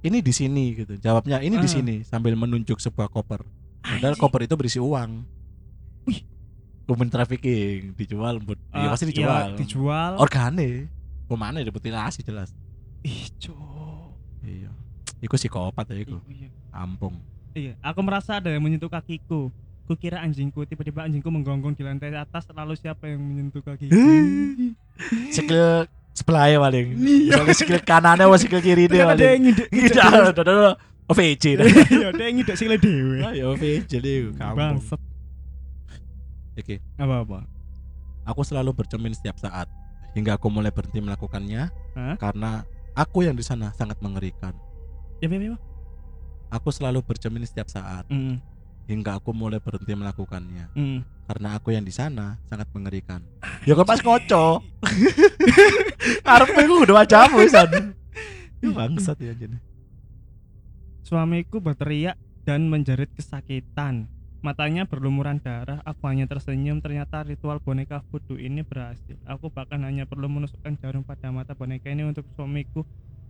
Ini 0.02 0.20
di 0.20 0.32
sini 0.32 0.76
gitu. 0.76 0.96
Jawabnya 0.96 1.40
ini 1.40 1.56
di 1.56 1.68
Ah. 1.68 1.72
sini 1.72 1.96
sambil 2.02 2.36
menunjuk 2.36 2.78
sebuah 2.78 3.08
koper. 3.08 3.44
Padahal 3.82 4.16
koper 4.16 4.46
itu 4.46 4.56
berisi 4.56 4.78
uang. 4.78 5.26
Wih. 6.06 6.22
Human 6.86 7.08
trafficking 7.08 7.96
dijual, 7.96 8.38
Bud. 8.38 8.60
Iya 8.70 8.88
Ah, 8.88 8.92
pasti 8.92 9.06
iya, 9.06 9.12
dijual. 9.12 9.50
dijual. 9.56 10.12
Organe. 10.18 10.92
Pemana 11.26 11.60
dimutilasi 11.60 12.20
jelas. 12.22 12.52
Ih, 13.02 13.32
cok. 13.40 14.12
Iya. 14.44 14.70
Iku 15.20 15.34
psikopat 15.34 15.88
ya 15.88 15.98
iku. 15.98 16.20
Iya. 16.28 16.52
Ampung. 16.70 17.16
Iya, 17.52 17.74
aku 17.84 18.00
merasa 18.00 18.40
ada 18.40 18.48
yang 18.52 18.64
menyentuh 18.64 18.88
kakiku. 18.88 19.52
Kukira 19.90 20.24
anjingku, 20.24 20.64
tiba-tiba 20.64 21.04
anjingku 21.04 21.28
menggonggong 21.28 21.76
di 21.76 21.84
lantai 21.84 22.16
atas, 22.16 22.48
lalu 22.56 22.80
siapa 22.80 23.12
yang 23.12 23.20
menyentuh 23.20 23.60
kakiku? 23.60 23.92
Skill 25.36 25.90
sebelah 26.16 26.48
ya 26.48 26.58
paling. 26.64 26.96
Iya. 26.96 27.44
Skill 27.52 27.82
kanannya 27.84 28.28
sama 28.30 28.38
skill 28.40 28.62
kiri 28.64 28.88
dia 28.88 29.04
Ternyata 29.04 29.16
ada 29.20 29.26
yang 29.28 29.44
paling. 29.52 29.68
Tidak, 29.68 30.04
ada 30.08 30.42
ada 30.42 30.54
OVJ. 31.12 31.44
Iya, 31.92 32.08
ada 32.16 32.22
yang 32.24 32.36
ngidek 32.40 32.56
sikile 32.56 32.78
dhewe. 32.80 33.20
Ya 33.36 33.46
OVJ 33.52 33.92
deh. 34.00 34.32
Bangsat. 34.38 35.00
Oke, 36.56 36.84
Apa-apa? 37.00 37.48
aku 38.28 38.42
selalu 38.46 38.76
bercermin 38.76 39.16
setiap 39.16 39.40
saat 39.42 39.66
hingga 40.14 40.38
aku 40.38 40.52
mulai 40.52 40.70
berhenti 40.70 41.00
melakukannya 41.02 41.72
Hah? 41.98 42.16
karena 42.22 42.68
aku 42.94 43.26
yang 43.26 43.34
di 43.34 43.42
sana 43.42 43.72
sangat 43.74 43.98
mengerikan. 44.04 44.54
Ya, 45.24 45.30
ya, 45.32 45.38
ya. 45.54 45.58
Aku 46.52 46.68
selalu 46.70 47.00
bercermin 47.00 47.48
setiap 47.48 47.72
saat 47.72 48.04
Mm, 48.12 48.44
hingga 48.92 49.16
aku 49.16 49.32
mulai 49.32 49.64
berhenti 49.64 49.96
melakukannya 49.96 50.68
mm. 50.76 51.00
karena 51.32 51.56
aku 51.56 51.72
yang 51.72 51.88
di 51.88 51.96
sana 51.96 52.36
sangat 52.52 52.68
mengerikan. 52.76 53.24
Ya 53.64 53.72
kan 53.80 53.88
pas 53.88 54.04
koco. 54.04 54.60
Arep 56.36 56.50
iku 56.60 56.84
udah 56.84 57.06
wajahmu 57.06 57.40
san. 57.48 57.96
Bangsat 58.62 59.18
ya 59.24 59.32
jadi. 59.32 59.58
Suamiku 61.08 61.64
berteriak 61.64 62.20
dan 62.44 62.68
menjerit 62.68 63.10
kesakitan. 63.16 64.12
Matanya 64.42 64.90
berlumuran 64.90 65.38
darah, 65.38 65.86
aku 65.86 66.10
hanya 66.10 66.26
tersenyum 66.26 66.82
ternyata 66.82 67.22
ritual 67.22 67.62
boneka 67.62 68.02
voodoo 68.10 68.42
ini 68.42 68.66
berhasil. 68.66 69.14
Aku 69.30 69.54
bahkan 69.54 69.86
hanya 69.86 70.10
perlu 70.10 70.26
menusukkan 70.26 70.82
jarum 70.82 71.06
pada 71.06 71.30
mata 71.30 71.54
boneka 71.54 71.94
ini 71.94 72.10
untuk 72.10 72.26
suamiku 72.34 72.82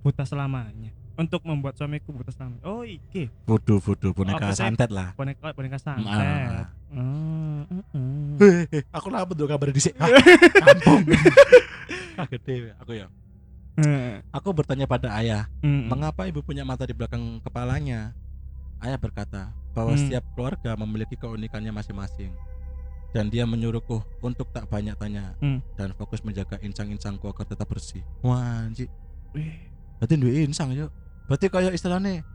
buta 0.02 0.24
selamanya. 0.24 0.92
Untuk 1.12 1.44
membuat 1.44 1.78
suamiku 1.78 2.10
buta 2.10 2.32
selamanya. 2.32 2.64
Oh, 2.64 2.82
iki 2.82 3.30
Voodoo 3.46 3.78
voodoo 3.78 4.12
boneka 4.12 4.50
sih? 4.52 4.64
santet 4.64 4.90
lah. 4.90 5.14
boneka 5.14 5.54
boneka 5.54 5.78
santet. 5.78 6.10
Ah. 6.10 6.68
Hmm, 6.90 7.64
mm, 7.70 7.84
mm. 7.94 8.36
Heh, 8.42 8.84
aku 8.90 9.08
lapet 9.08 9.36
tuh 9.36 9.48
kabar 9.48 9.70
di 9.70 9.80
sini. 9.80 9.96
Kampung. 10.66 11.06
Kaget 12.18 12.42
deh 12.44 12.58
aku 12.76 12.92
ya. 12.96 13.08
Aku 14.30 14.52
bertanya 14.52 14.86
pada 14.86 15.16
ayah, 15.16 15.48
mm, 15.62 15.88
mengapa 15.88 16.28
ibu 16.28 16.42
punya 16.42 16.62
mata 16.62 16.84
di 16.84 16.94
belakang 16.94 17.40
kepalanya? 17.40 18.14
Ayah 18.78 18.98
berkata 18.98 19.54
bahwa 19.72 19.94
Hmm. 19.94 20.02
setiap 20.02 20.26
keluarga 20.34 20.76
memiliki 20.76 21.16
keunikannya 21.16 21.72
masing-masing. 21.72 22.34
Dan 23.12 23.28
dia 23.28 23.44
menyuruhku 23.44 24.00
untuk 24.20 24.50
tak 24.50 24.68
banyak 24.68 24.96
tanya 24.96 25.36
Hmm. 25.38 25.60
dan 25.76 25.92
fokus 25.94 26.22
menjaga 26.22 26.58
insang-insangku 26.60 27.26
agar 27.26 27.46
tetap 27.46 27.68
bersih. 27.68 28.02
Wah, 28.22 28.66
anjir. 28.66 28.88
Berarti 30.02 30.18
duwe 30.18 30.42
insang 30.42 30.74
yuk. 30.74 30.90
Berarti 31.30 31.46
kayak 31.46 31.78
istilahnya 31.78 32.26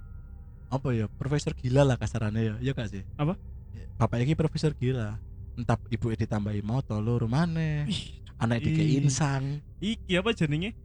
apa 0.70 0.88
ya? 0.94 1.10
Profesor 1.10 1.50
gila 1.50 1.82
lah 1.82 1.98
kasarannya 1.98 2.42
ya. 2.46 2.54
Iya 2.62 2.72
gak 2.78 2.94
sih? 2.94 3.02
Apa? 3.18 3.34
Ya, 3.74 3.90
Bapak 3.98 4.22
iki 4.22 4.38
profesor 4.38 4.70
gila. 4.70 5.18
Entah 5.58 5.74
ibu 5.90 6.14
ditambahi 6.14 6.62
moto 6.62 6.94
lur 7.02 7.26
mana? 7.26 7.90
Ih, 7.90 8.22
Anak 8.38 8.62
dikei 8.62 8.86
Ih. 8.94 9.02
insang. 9.02 9.58
iki 9.82 10.14
apa 10.14 10.30
jenenge? 10.30 10.78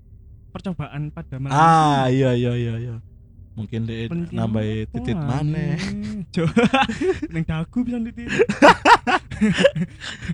Percobaan 0.49 1.13
pada 1.13 1.37
manusia. 1.37 1.61
Ah, 1.61 2.09
iya 2.09 2.33
iya 2.33 2.57
iya 2.57 2.73
iya. 2.81 2.95
Mungkin 3.53 3.83
dia 3.85 4.07
apa, 4.39 4.59
titit 4.89 5.13
mana? 5.15 5.75
Coba 6.33 6.65
ning 7.29 7.43
dagu 7.45 7.77
bisa 7.83 7.99
titit. 7.99 8.25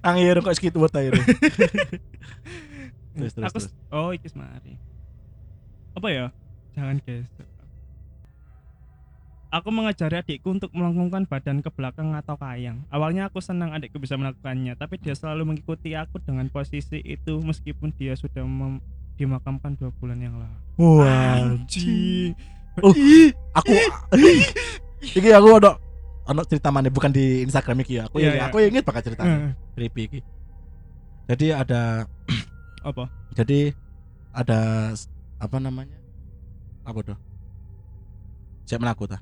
Angin 0.05 0.39
kok 0.39 0.53
sedikit 0.55 0.79
buat 0.79 0.93
air. 0.95 1.11
Terus, 3.17 3.33
terus, 3.33 3.45
Aku 3.49 3.57
terus. 3.57 3.73
oh 3.89 4.13
iki 4.13 4.29
mari. 4.37 4.77
Apa 5.97 6.13
ya? 6.13 6.25
Jangan 6.77 7.01
guys. 7.01 7.25
Aku 9.49 9.73
mengajari 9.73 10.21
adikku 10.21 10.53
untuk 10.53 10.69
melengkungkan 10.77 11.25
badan 11.25 11.65
ke 11.65 11.73
belakang 11.73 12.13
atau 12.13 12.37
kayang. 12.37 12.85
Awalnya 12.93 13.33
aku 13.33 13.41
senang 13.41 13.73
adikku 13.73 13.97
bisa 13.97 14.13
melakukannya, 14.13 14.77
tapi 14.77 15.01
dia 15.01 15.17
selalu 15.17 15.55
mengikuti 15.55 15.97
aku 15.97 16.21
dengan 16.21 16.45
posisi 16.53 17.01
itu 17.01 17.41
meskipun 17.41 17.95
dia 17.97 18.13
sudah 18.13 18.45
dimakamkan 19.17 19.73
dua 19.81 19.89
bulan 19.97 20.21
yang 20.21 20.37
lalu. 20.37 20.57
Wah, 20.77 21.41
Anjing. 21.41 22.37
Oh. 22.85 22.93
Aku 23.57 23.73
iki 25.01 25.33
aku 25.33 25.49
ada 25.57 25.81
ono 26.29 26.45
cerita 26.45 26.69
mana 26.69 26.93
bukan 26.93 27.09
di 27.09 27.41
Instagram 27.41 27.81
iki 27.81 27.97
ya. 27.97 28.05
Aku 28.05 28.21
yang 28.21 28.37
iya. 28.37 28.53
aku 28.53 28.61
ingin 28.61 28.85
bakal 28.85 29.01
cerita 29.01 29.25
eh, 29.25 29.57
creepy 29.73 30.01
iki. 30.13 30.19
Jadi 31.25 31.57
ada 31.57 32.05
apa? 32.85 33.09
jadi 33.33 33.73
ada 34.37 34.93
apa 35.37 35.57
namanya? 35.57 35.97
Apa 36.81 36.99
tuh? 37.03 37.17
Siap 38.65 38.79
melaku 38.79 39.05
ta? 39.05 39.21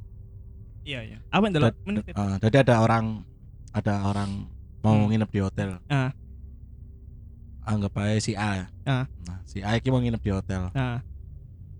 Iya, 0.82 1.02
iya. 1.04 1.18
Apa 1.28 1.50
ndelok 1.50 1.74
Dad- 1.74 1.82
menit? 1.84 2.04
Ah, 2.14 2.38
ada 2.38 2.76
orang 2.78 3.06
ada 3.72 3.94
orang 4.06 4.48
mau 4.80 4.96
Hmm. 4.96 5.10
nginep 5.10 5.30
di 5.30 5.42
hotel. 5.42 5.70
Ah. 5.86 6.14
Anggap 7.62 7.98
aja 7.98 8.22
si 8.22 8.38
A. 8.38 8.70
Ah. 8.86 9.10
Nah, 9.26 9.40
si 9.44 9.60
A 9.60 9.74
iki 9.74 9.90
mau 9.90 9.98
nginep 9.98 10.22
di 10.22 10.32
hotel. 10.32 10.70
Nah, 10.72 11.02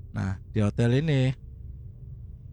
Nah, 0.10 0.40
di 0.50 0.60
hotel 0.60 1.04
ini 1.04 1.36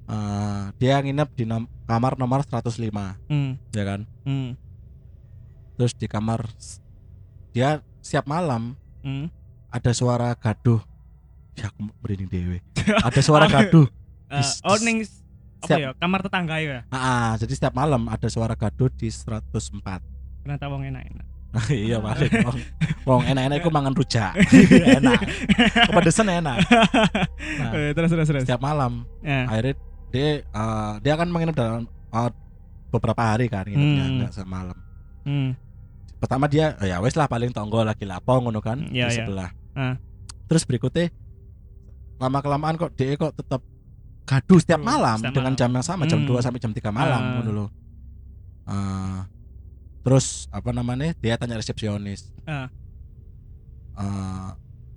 eh 0.05 0.65
dia 0.77 0.99
nginep 0.99 1.29
di 1.33 1.45
nom- 1.47 1.71
kamar 1.87 2.19
nomor 2.19 2.43
105, 2.43 3.15
hmm, 3.29 3.55
ya 3.71 3.85
kan? 3.87 4.01
hmm, 4.27 4.59
Terus 5.73 5.95
di 5.95 6.05
kamar 6.05 6.43
dia 7.51 7.81
siap 7.99 8.27
malam 8.27 8.75
hmm. 9.01 9.31
ada 9.69 9.91
suara 9.93 10.35
gaduh. 10.35 10.83
Ya 11.55 11.69
aku 11.69 11.81
merinding 12.01 12.29
dewe. 12.29 12.59
Ada 13.07 13.21
suara 13.21 13.45
gaduh. 13.47 13.87
Dis- 14.29 14.61
oh 14.63 14.77
ning 14.79 15.05
apa 15.61 15.77
ya? 15.77 15.91
Kamar 15.95 16.21
tetangga 16.21 16.57
ya. 16.59 16.83
Ah, 16.89 16.97
ah, 16.97 17.31
jadi 17.37 17.53
setiap 17.53 17.71
malam 17.73 18.09
ada 18.09 18.27
suara 18.27 18.53
gaduh 18.53 18.91
di 18.91 19.07
104. 19.07 19.39
Ternyata 20.43 20.65
wong 20.67 20.83
enak-enak. 20.85 21.27
iya 21.69 22.01
balik 22.01 22.33
wong, 22.41 22.57
wong 23.05 23.23
enak-enak 23.29 23.61
iku 23.61 23.69
mangan 23.69 23.93
rujak 23.93 24.33
enak 24.97 25.21
kepedesan 25.85 26.25
enak 26.33 26.65
Nah. 27.61 27.93
Terus 27.93 28.09
terus 28.09 28.25
terus. 28.25 28.43
setiap 28.43 28.57
malam 28.59 29.05
Ya. 29.21 29.45
akhirnya 29.45 29.77
dia 30.09 30.29
eh, 30.41 30.93
dia 30.99 31.13
akan 31.13 31.29
menginap 31.29 31.53
dalam 31.53 31.85
eh, 31.85 32.31
beberapa 32.89 33.21
hari 33.23 33.47
kan 33.47 33.69
nginepnya 33.69 34.01
Hmm. 34.01 34.13
enggak 34.17 34.33
semalam 34.33 34.79
Hmm. 35.23 35.53
pertama 36.17 36.49
dia 36.49 36.73
oh 36.75 36.87
ya 36.87 36.97
wes 36.99 37.13
lah 37.13 37.29
paling 37.29 37.53
tonggo 37.53 37.85
lagi 37.85 38.03
lapo 38.03 38.33
ngono 38.35 38.59
kan 38.59 38.89
Iya, 38.89 39.07
di 39.07 39.13
iya. 39.13 39.17
sebelah 39.21 39.51
Ah. 39.73 40.01
terus 40.49 40.65
berikutnya 40.65 41.13
lama 42.23 42.39
kelamaan 42.39 42.77
kok 42.77 42.95
dia 42.95 43.15
kok 43.15 43.35
tetap 43.35 43.61
gaduh 44.23 44.57
setiap 44.57 44.79
Gaduh 44.79 44.87
malam 44.89 45.17
setiap 45.19 45.35
dengan 45.35 45.47
malam. 45.49 45.59
jam 45.59 45.71
yang 45.73 45.83
sama 45.85 46.03
jam 46.05 46.21
Hmm. 46.21 46.29
2 46.31 46.39
sampai 46.41 46.59
jam 46.59 46.71
3 46.71 46.91
malam 46.91 47.23
ngono 47.37 47.51
loh 47.53 47.69
Eh, 48.63 49.21
terus 50.01 50.27
apa 50.49 50.71
namanya 50.71 51.11
dia 51.17 51.35
tanya 51.35 51.59
resepsionis 51.59 52.31
Ah. 52.45 52.71
Eh, 53.93 54.49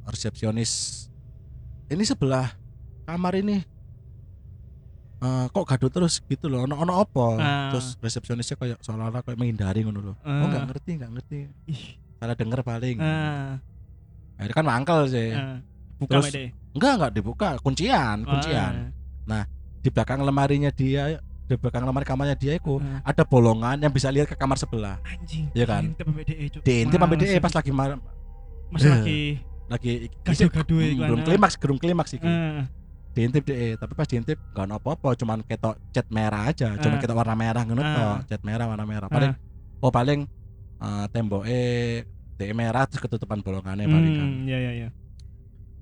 resepsionis 0.05 1.05
ini 1.87 2.03
sebelah 2.03 2.53
kamar 3.03 3.33
ini 3.35 3.65
eh, 5.17 5.45
kok 5.47 5.65
gaduh 5.65 5.89
terus 5.89 6.21
gitu 6.21 6.45
loh 6.45 6.63
ono 6.63 6.77
ono 6.77 6.93
apa 6.95 7.25
Ah. 7.35 7.69
terus 7.69 7.97
resepsionisnya 7.97 8.53
kayak 8.55 8.77
seolah-olah 8.79 9.21
kayak 9.21 9.35
menghindari 9.35 9.81
ngono 9.81 9.99
loh 10.03 10.15
oh 10.15 10.23
Ah. 10.23 10.45
nggak 10.45 10.63
ngerti 10.69 10.91
nggak 10.95 11.11
ngerti 11.11 11.37
Ih. 11.65 11.83
salah 12.15 12.35
denger 12.35 12.61
paling 12.61 12.97
Ah, 12.97 13.57
akhirnya 14.37 14.55
kan 14.55 14.65
mangkel 14.67 14.99
sih 15.07 15.33
ah. 15.33 15.57
Buka 15.95 16.19
Terus, 16.19 16.25
Mede. 16.29 16.45
Enggak 16.75 16.91
enggak 16.93 17.11
dibuka 17.13 17.47
kuncian 17.57 18.21
kuncian 18.21 18.91
Ah, 19.25 19.47
di 19.79 19.89
belakang 19.89 20.21
lemarinya 20.21 20.69
dia 20.69 21.17
di 21.45 21.55
belakang 21.55 21.81
lemari 21.81 22.03
kamarnya 22.03 22.33
dia 22.33 22.53
itu 22.53 22.77
ah. 22.77 23.01
ada 23.01 23.21
bolongan 23.21 23.77
yang 23.77 23.89
bisa 23.89 24.09
lihat 24.09 24.25
ke 24.25 24.35
kamar 24.35 24.53
sebelah 24.55 24.97
Anjing. 25.03 25.49
Iya 25.51 25.65
kan? 25.65 25.83
Diintip 26.61 26.97
DE, 26.97 27.15
dia 27.17 27.29
ya. 27.31 27.41
pas 27.41 27.53
lagi 27.53 27.69
mar- 27.69 28.01
Masih 28.67 28.85
Eh. 28.85 28.93
lagi 28.93 29.19
lagi 29.65 29.91
gaduh-gaduh 30.21 30.77
Hmm, 30.77 30.97
belum 30.99 31.19
anak. 31.19 31.27
klimaks 31.27 31.55
belum 31.55 31.77
klimaks 31.77 32.11
iki 32.13 32.25
Ah, 32.25 32.65
diintip 33.11 33.41
deh 33.43 33.73
tapi 33.75 33.93
pas 33.93 34.05
diintip 34.05 34.37
gak 34.51 34.65
apa-apa 34.67 35.15
cuman 35.15 35.41
ketok 35.41 35.73
cat 35.89 36.05
merah 36.09 36.45
aja 36.45 36.75
cuman 36.75 36.97
Ah. 36.97 37.01
ketok 37.01 37.15
warna 37.15 37.33
merah 37.33 37.61
ngono 37.63 37.81
tok 37.81 38.17
cat 38.27 38.41
merah 38.41 38.65
warna 38.67 38.83
merah 38.83 39.07
paling 39.07 39.33
oh 39.79 39.89
paling 39.89 40.19
uh, 40.77 41.05
temboknya 41.09 41.61
DE 42.35 42.51
merah 42.51 42.83
terus 42.83 42.99
ketutupan 42.99 43.39
bolongannya 43.39 43.85
paling 43.85 44.11
kan 44.13 44.27
Hmm, 44.27 44.43
iya 44.43 44.57
iya 44.59 44.71
iya. 44.75 44.89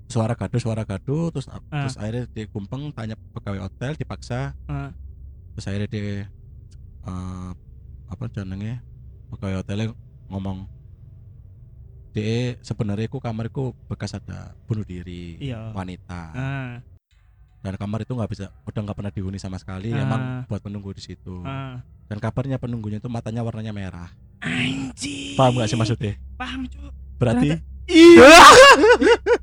Suara 0.06 0.32
gaduh 0.32 0.58
suara 0.58 0.82
gaduh 0.82 1.30
terus 1.30 1.46
Ah. 1.48 1.60
terus 1.80 1.96
akhirnya 1.96 2.24
dia 2.28 2.44
kumpeng 2.46 2.90
tanya 2.90 3.16
pegawai 3.32 3.60
hotel 3.62 3.92
dipaksa 3.94 4.52
Ah. 4.64 4.92
terus 5.52 5.64
akhirnya 5.64 5.88
dia 5.88 6.28
uh, 7.02 7.50
apa 8.06 8.24
jenenge 8.28 8.78
pegawai 9.28 9.58
hotelnya 9.58 9.86
ngomong 10.26 10.68
dia 12.10 12.54
sebenarnya 12.60 13.08
ku 13.08 13.18
kamarku 13.18 13.74
bekas 13.86 14.14
ada 14.14 14.54
bunuh 14.64 14.82
diri 14.82 15.34
Iya. 15.40 15.72
wanita 15.72 16.22
Ah, 16.30 16.72
dan 17.60 17.74
kamar 17.74 18.04
itu 18.04 18.12
nggak 18.12 18.30
bisa 18.30 18.46
udah 18.62 18.80
nggak 18.80 18.94
pernah 18.94 19.10
dihuni 19.10 19.36
sama 19.36 19.56
sekali 19.56 19.90
Ah. 19.90 19.98
emang 20.00 20.20
buat 20.46 20.60
penunggu 20.60 20.92
di 20.92 21.02
situ 21.02 21.42
ah. 21.42 21.82
dan 22.06 22.18
kabarnya 22.18 22.56
penunggunya 22.56 22.98
itu 22.98 23.08
matanya 23.08 23.40
warnanya 23.40 23.72
merah 23.72 24.12
Anjing. 24.38 25.34
paham 25.34 25.56
nggak 25.56 25.66
sih 25.66 25.74
maksudnya 25.74 26.14
Paham, 26.36 26.68
Cuk. 26.68 26.92
berarti 27.16 27.58
Iya. 27.84 28.32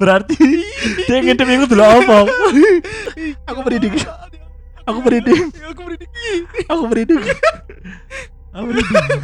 berarti 0.00 0.36
dia 1.06 1.18
ngintip 1.22 1.46
itu 1.46 1.66
dulu 1.70 1.84
apa 1.84 2.16
aku 3.48 3.60
merinding 3.66 3.94
aku 4.82 4.98
merinding 5.04 5.40
Aku 5.52 5.78
merinding. 5.86 6.10
aku 6.68 6.82
merinding 6.90 7.22
aku 8.52 8.62
merinding 8.66 9.22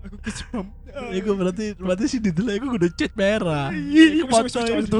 Aku 0.00 0.16
kesebam. 0.24 0.64
Iku 1.12 1.36
berarti 1.36 1.76
berarti 1.76 2.04
sih 2.08 2.20
di 2.24 2.32
dulu 2.32 2.48
aku 2.48 2.66
udah 2.80 2.90
cat 2.96 3.12
merah. 3.12 3.68
Iya, 3.68 4.24
Iku 4.24 4.32
foto 4.32 4.60
itu. 4.64 4.96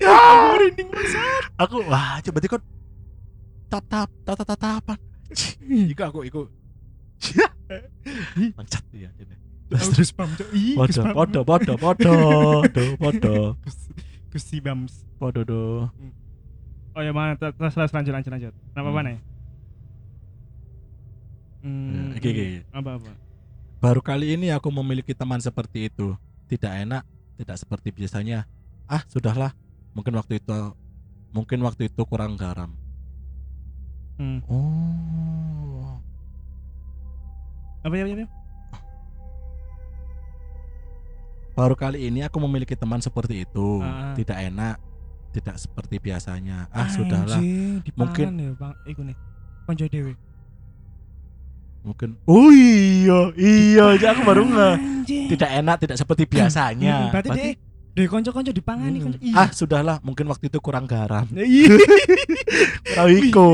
Aku 0.00 0.44
merinding 0.56 0.88
banget. 0.88 1.42
Aku 1.60 1.76
wah 1.84 2.16
coba 2.24 2.38
kok 2.40 2.62
tatap 3.68 4.08
tatap 4.24 4.46
tatapan. 4.56 4.98
Iku 5.68 6.02
aku 6.04 6.18
iku. 6.24 6.40
Mancat 8.56 8.84
ya. 8.92 9.08
Terus 9.64 9.88
terus. 9.90 10.10
Ih, 10.52 10.76
podo 10.76 11.02
podo 11.12 11.40
podo 11.42 11.72
podo 11.76 12.14
do 12.68 12.82
podo 12.96 13.34
Gusti 14.28 14.58
Bams. 14.58 15.06
podo 15.16 15.40
do. 15.42 15.62
Oh 16.94 17.02
ya 17.02 17.10
mana 17.10 17.34
terus 17.34 17.72
terus 17.72 17.90
lanjut 17.90 18.12
lanjut 18.12 18.30
lanjut. 18.30 18.54
Kenapa 18.70 18.88
Hmm. 18.88 18.96
mana 18.96 19.08
ya? 19.10 19.20
Hmm, 21.64 22.12
Ya, 22.12 22.20
iki, 22.20 22.28
iki. 22.28 22.46
apa 22.70 23.00
apa? 23.00 23.10
Baru 23.80 24.00
kali 24.00 24.36
ini 24.36 24.52
aku 24.52 24.68
memiliki 24.68 25.16
teman 25.16 25.40
seperti 25.40 25.88
itu. 25.88 26.12
Tidak 26.44 26.68
enak, 26.84 27.02
tidak 27.40 27.56
seperti 27.56 27.88
biasanya. 27.88 28.44
Ah, 28.84 29.00
sudahlah. 29.08 29.56
Mungkin 29.96 30.12
waktu 30.14 30.44
itu 30.44 30.52
mungkin 31.32 31.64
waktu 31.64 31.88
itu 31.88 32.02
kurang 32.04 32.36
garam. 32.36 32.76
Hmm. 34.14 34.38
Oh. 34.46 35.98
Apa 37.82 37.94
ya, 37.96 38.04
apa 38.06 38.22
ya? 38.22 38.28
Baru 41.54 41.74
kali 41.74 42.04
ini 42.04 42.20
aku 42.20 42.36
memiliki 42.40 42.74
teman 42.74 42.98
seperti 42.98 43.46
itu. 43.46 43.78
Ah. 43.78 44.10
Tidak 44.12 44.34
enak, 44.34 44.76
tidak 45.30 45.56
seperti 45.56 45.96
biasanya. 45.98 46.66
Ah, 46.68 46.90
sudahlah. 46.90 47.38
Anjing, 47.38 47.78
Mungkin- 47.94 48.28
ya, 48.34 48.50
Bang. 48.54 48.74
Iku 48.84 49.00
nih. 49.00 49.16
Konco 49.64 49.86
dewe. 49.86 50.12
Mungkin 51.84 52.16
Oh 52.24 52.48
iya, 52.48 53.28
iya, 53.36 53.84
aja 53.92 54.12
aku 54.12 54.24
baru 54.24 54.42
nggak. 54.42 54.76
Tidak 55.04 55.50
enak, 55.54 55.76
tidak 55.78 55.96
seperti 55.96 56.24
biasanya. 56.24 56.94
Hmm, 56.96 57.10
Berarti 57.12 57.28
deh 57.30 57.52
deh 57.94 58.06
konco-konco 58.08 58.50
dipangani 58.50 58.98
Hmm. 58.98 59.04
konco. 59.14 59.18
Ah, 59.30 59.48
sudahlah, 59.48 59.96
mungkin 60.00 60.26
waktu 60.26 60.48
itu 60.48 60.58
kurang 60.58 60.84
garam. 60.84 61.28
Iya. 61.36 61.76
Kurang 62.88 63.10
iko. 63.14 63.46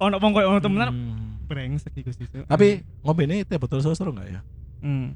Ono 0.00 0.16
wong 0.16 0.32
koyo 0.32 0.46
ono 0.48 0.58
temenan 0.58 0.88
Hmm. 0.90 1.44
brengsek 1.44 1.92
iku 1.94 2.10
sih. 2.10 2.24
Tapi 2.26 2.82
ngombe 3.00 3.22
ini 3.24 3.44
teh 3.44 3.56
botol 3.56 3.78
sosro 3.78 4.10
enggak 4.10 4.26
ya? 4.28 4.40
Hmm. 4.80 5.12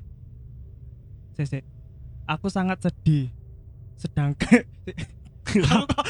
Sese. 1.32 1.64
Aku 2.26 2.46
sangat 2.48 2.78
sedih. 2.82 3.30
Sedangkan 3.98 4.62
kok, 5.42 6.06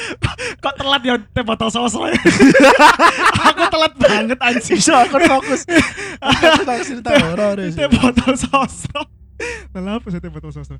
kok, 0.60 0.74
telat 0.76 1.02
ya 1.02 1.16
teh 1.18 1.42
botol 1.42 1.72
sosro 1.72 2.06
ya. 2.06 2.14
aku 3.48 3.62
telat 3.72 3.92
banget 3.96 4.38
anjing. 4.38 4.78
Bisa 4.78 5.08
aku 5.08 5.18
fokus. 5.24 5.66
Aku 6.22 6.62
tak 6.62 6.86
cerita 6.86 7.10
horor. 7.18 7.58
Teh 7.58 7.88
botol 7.90 8.32
sosro. 8.38 9.02
Lah 9.74 9.98
apa 9.98 10.06
sih 10.12 10.20
teh 10.22 10.30
botol 10.30 10.52
sosro? 10.54 10.78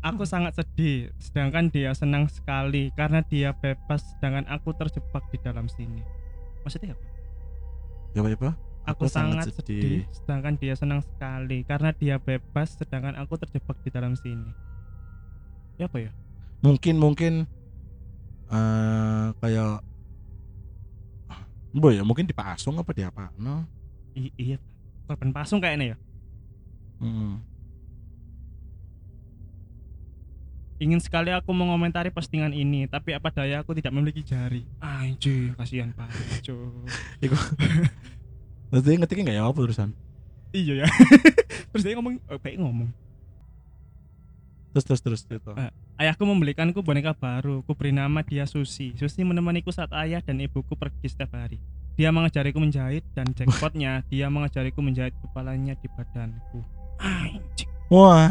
Aku 0.00 0.24
sangat 0.24 0.56
sedih, 0.56 1.12
sedangkan 1.20 1.68
dia 1.68 1.92
senang 1.92 2.24
sekali 2.32 2.88
karena 2.96 3.20
dia 3.20 3.52
bebas, 3.52 4.00
sedangkan 4.16 4.48
aku 4.48 4.72
terjebak 4.72 5.28
di 5.28 5.36
dalam 5.44 5.68
sini. 5.68 6.00
Maksudnya 6.64 6.96
apa? 6.96 7.04
Ya 8.16 8.24
apa, 8.24 8.56
Aku, 8.92 9.06
sangat, 9.06 9.50
sedih. 9.54 10.06
sedangkan 10.12 10.54
dia 10.58 10.74
senang 10.74 11.00
sekali 11.02 11.62
karena 11.64 11.90
dia 11.94 12.16
bebas, 12.18 12.74
sedangkan 12.76 13.14
aku 13.18 13.38
terjebak 13.38 13.78
di 13.82 13.90
dalam 13.90 14.14
sini. 14.18 14.50
Ya 15.78 15.88
apa 15.88 15.98
ya? 16.02 16.10
Mungkin 16.60 17.00
mungkin 17.00 17.32
eh 18.50 19.28
kayak 19.38 19.86
Boy, 21.70 21.94
ya 21.94 22.02
mungkin 22.02 22.26
dipasung 22.26 22.82
apa 22.82 22.90
di 22.90 23.06
apa? 23.06 23.30
No. 23.38 23.62
I- 24.18 24.34
iya, 24.34 24.58
korban 25.06 25.30
pasung 25.30 25.62
kayaknya 25.62 25.94
ya. 25.94 25.96
Hmm. 26.98 27.38
Ingin 30.80 30.98
sekali 30.98 31.30
aku 31.30 31.52
mengomentari 31.52 32.10
postingan 32.10 32.56
ini, 32.56 32.88
tapi 32.90 33.12
apa 33.14 33.28
daya 33.30 33.60
aku 33.62 33.76
tidak 33.76 33.92
memiliki 33.94 34.24
jari. 34.24 34.64
Anjir, 34.82 35.52
kasihan 35.54 35.92
banget, 35.94 36.40
Cuk. 36.42 36.88
Terus 38.70 38.82
dia 38.86 38.94
ngetiknya 38.96 39.34
ya 39.34 39.42
apa 39.50 39.58
urusan? 39.58 39.90
iya 40.50 40.82
ya. 40.82 40.88
Terus 41.70 41.82
dia 41.86 41.94
ngomong, 41.94 42.18
oh, 42.26 42.38
baik 42.42 42.58
ngomong. 42.58 42.90
Terus 44.70 44.86
terus 44.86 45.02
terus 45.02 45.20
gitu. 45.26 45.50
Ah. 45.58 45.74
Ayahku 45.98 46.22
membelikanku 46.22 46.78
boneka 46.86 47.10
baru. 47.18 47.66
Ku 47.66 47.74
beri 47.74 47.90
nama 47.90 48.22
dia 48.22 48.46
Susi. 48.46 48.94
Susi 48.94 49.26
menemaniku 49.26 49.74
saat 49.74 49.90
ayah 49.98 50.22
dan 50.22 50.38
ibuku 50.38 50.78
pergi 50.78 51.10
setiap 51.10 51.34
hari. 51.34 51.58
Dia 51.98 52.14
mengajariku 52.14 52.62
menjahit 52.62 53.02
dan 53.10 53.30
jackpotnya 53.36 54.06
dia 54.06 54.30
mengajariku 54.30 54.78
menjahit 54.78 55.12
kepalanya 55.18 55.74
di 55.74 55.90
badanku. 55.90 56.62
Anjing. 57.02 57.70
Wah. 57.90 58.30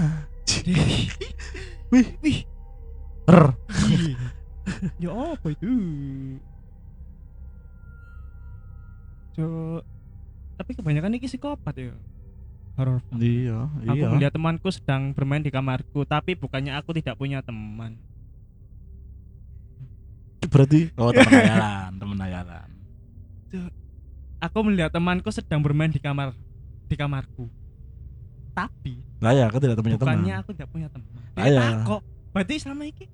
Wih, 1.91 2.08
wih. 2.23 2.39
Ih. 3.91 4.15
ya 5.04 5.12
apa 5.12 5.47
itu? 5.52 5.67
Cuk. 9.36 9.98
Tapi 10.59 10.75
kebanyakan 10.75 11.15
ini 11.15 11.23
psikopat 11.23 11.71
ya. 11.79 11.95
Horor. 12.75 12.99
Iya, 13.15 13.71
Aku 13.87 13.95
iya. 13.95 14.07
melihat 14.11 14.33
temanku 14.35 14.67
sedang 14.71 15.15
bermain 15.15 15.39
di 15.39 15.51
kamarku, 15.51 16.03
tapi 16.03 16.35
bukannya 16.35 16.75
aku 16.75 16.91
tidak 16.95 17.15
punya 17.15 17.39
teman. 17.39 17.95
Berarti 20.47 20.91
oh 20.95 21.11
teman 21.11 21.31
hayalan, 21.31 21.91
teman 21.99 22.17
hayalan. 22.23 22.69
Aku 24.39 24.57
melihat 24.63 24.91
temanku 24.91 25.31
sedang 25.31 25.59
bermain 25.59 25.91
di 25.91 25.99
kamar 25.99 26.31
di 26.87 26.95
kamarku. 26.95 27.51
Tapi 28.55 28.99
Lah 29.19 29.35
ya, 29.35 29.51
aku 29.51 29.59
tidak 29.59 29.79
punya 29.79 29.95
teman. 29.99 30.19
bukannya 30.19 30.35
aku 30.39 30.49
tidak 30.55 30.69
punya 30.71 30.87
teman. 30.91 31.11
Ah, 31.35 31.47
ya. 31.47 31.83
kok 31.83 32.01
berarti 32.31 32.55
sama 32.59 32.87
iki. 32.87 33.07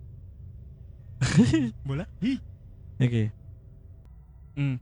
Bola? 1.87 2.05
Hi. 2.21 2.37
Oke. 3.01 3.33
Hmm. 4.53 4.77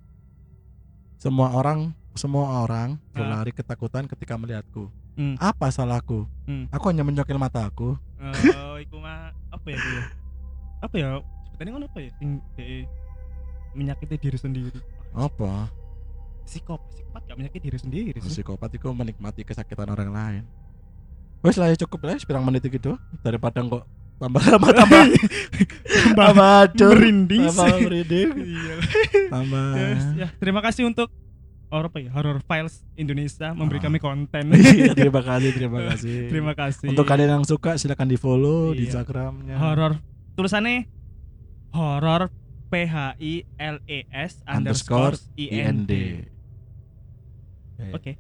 Semua 1.16 1.56
orang 1.56 1.96
semua 2.14 2.62
orang 2.62 2.96
Ah. 3.12 3.18
berlari 3.18 3.52
ketakutan 3.52 4.06
ketika 4.06 4.34
melihatku. 4.34 4.90
Hmm. 5.14 5.38
Apa 5.38 5.70
salahku? 5.70 6.26
Hmm. 6.46 6.66
Aku 6.70 6.90
hanya 6.90 7.02
menyokil 7.02 7.38
mataku. 7.38 7.94
Oh, 8.18 8.78
iku 8.78 8.98
mah 8.98 9.30
apa 9.52 9.68
ya? 9.68 9.76
iku 9.76 9.90
ya? 9.90 10.04
Apa 10.80 10.96
ya? 10.96 11.08
Sebutannya 11.46 11.72
ngono 11.72 11.86
apa 11.88 12.00
ya? 12.00 12.12
Sing 12.18 12.32
menyakiti 13.74 14.16
diri 14.20 14.38
sendiri. 14.38 14.80
Apa? 15.12 15.70
Psikopat, 16.44 16.86
psikopat 16.90 17.22
gak 17.24 17.38
menyakiti 17.38 17.66
diri 17.66 17.80
sendiri 17.80 18.18
sih. 18.20 18.42
Psikopat 18.42 18.70
itu 18.72 18.88
menikmati 18.90 19.42
kesakitan 19.42 19.88
orang 19.88 20.10
lain. 20.10 20.44
Wes 21.40 21.60
lah 21.60 21.68
ya 21.68 21.78
cukup 21.78 22.04
lah, 22.04 22.16
pirang 22.18 22.44
menit 22.44 22.64
gitu 22.64 22.96
daripada 23.20 23.60
kok 23.60 23.84
tambah 24.16 24.40
lama 24.56 24.70
tambah 24.72 25.04
tambah 26.16 26.48
hancur 26.64 26.96
merinding 26.96 27.44
tambah 27.50 27.76
merinding 27.82 28.30
Iya. 28.40 28.76
tambah 29.28 29.66
Yes, 29.76 30.04
ya, 30.16 30.28
terima 30.40 30.62
kasih 30.64 30.88
untuk 30.88 31.12
or 31.74 31.90
apa 31.90 31.98
ya 31.98 32.10
Horror 32.12 32.40
Files 32.42 32.86
Indonesia 32.94 33.50
memberi 33.52 33.82
Ah. 33.82 33.84
kami 33.84 33.98
konten. 33.98 34.54
Iya, 34.54 34.94
terima 34.94 35.20
kasih 35.20 35.50
terima 35.52 35.80
kasih 35.84 36.18
terima 36.32 36.54
kasih. 36.54 36.88
untuk 36.88 37.04
kalian 37.04 37.30
yang 37.34 37.44
suka 37.44 37.76
silakan 37.76 38.06
di 38.06 38.16
follow 38.16 38.72
di 38.72 38.86
Iya. 38.86 39.02
instagramnya 39.02 39.58
horor 39.58 39.98
tulisannya 40.34 40.86
horor 41.72 42.30
P 42.68 42.74
H 42.84 42.96
I 43.18 43.34
L 43.56 43.82
E 43.84 44.06
S 44.08 44.42
underscore 44.44 45.18
I 45.36 45.46
N 45.64 45.84
D. 45.84 45.94
Oke. 47.90 48.16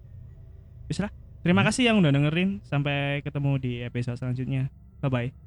Bisa 0.86 1.06
lah. 1.06 1.14
Terima 1.40 1.62
Hmm. 1.62 1.70
kasih 1.70 1.84
yang 1.88 1.98
udah 1.98 2.10
dengerin. 2.10 2.62
Sampai 2.64 3.22
ketemu 3.22 3.52
di 3.58 3.74
episode 3.80 4.16
selanjutnya. 4.16 4.68
Bye 5.00 5.10
bye. 5.10 5.43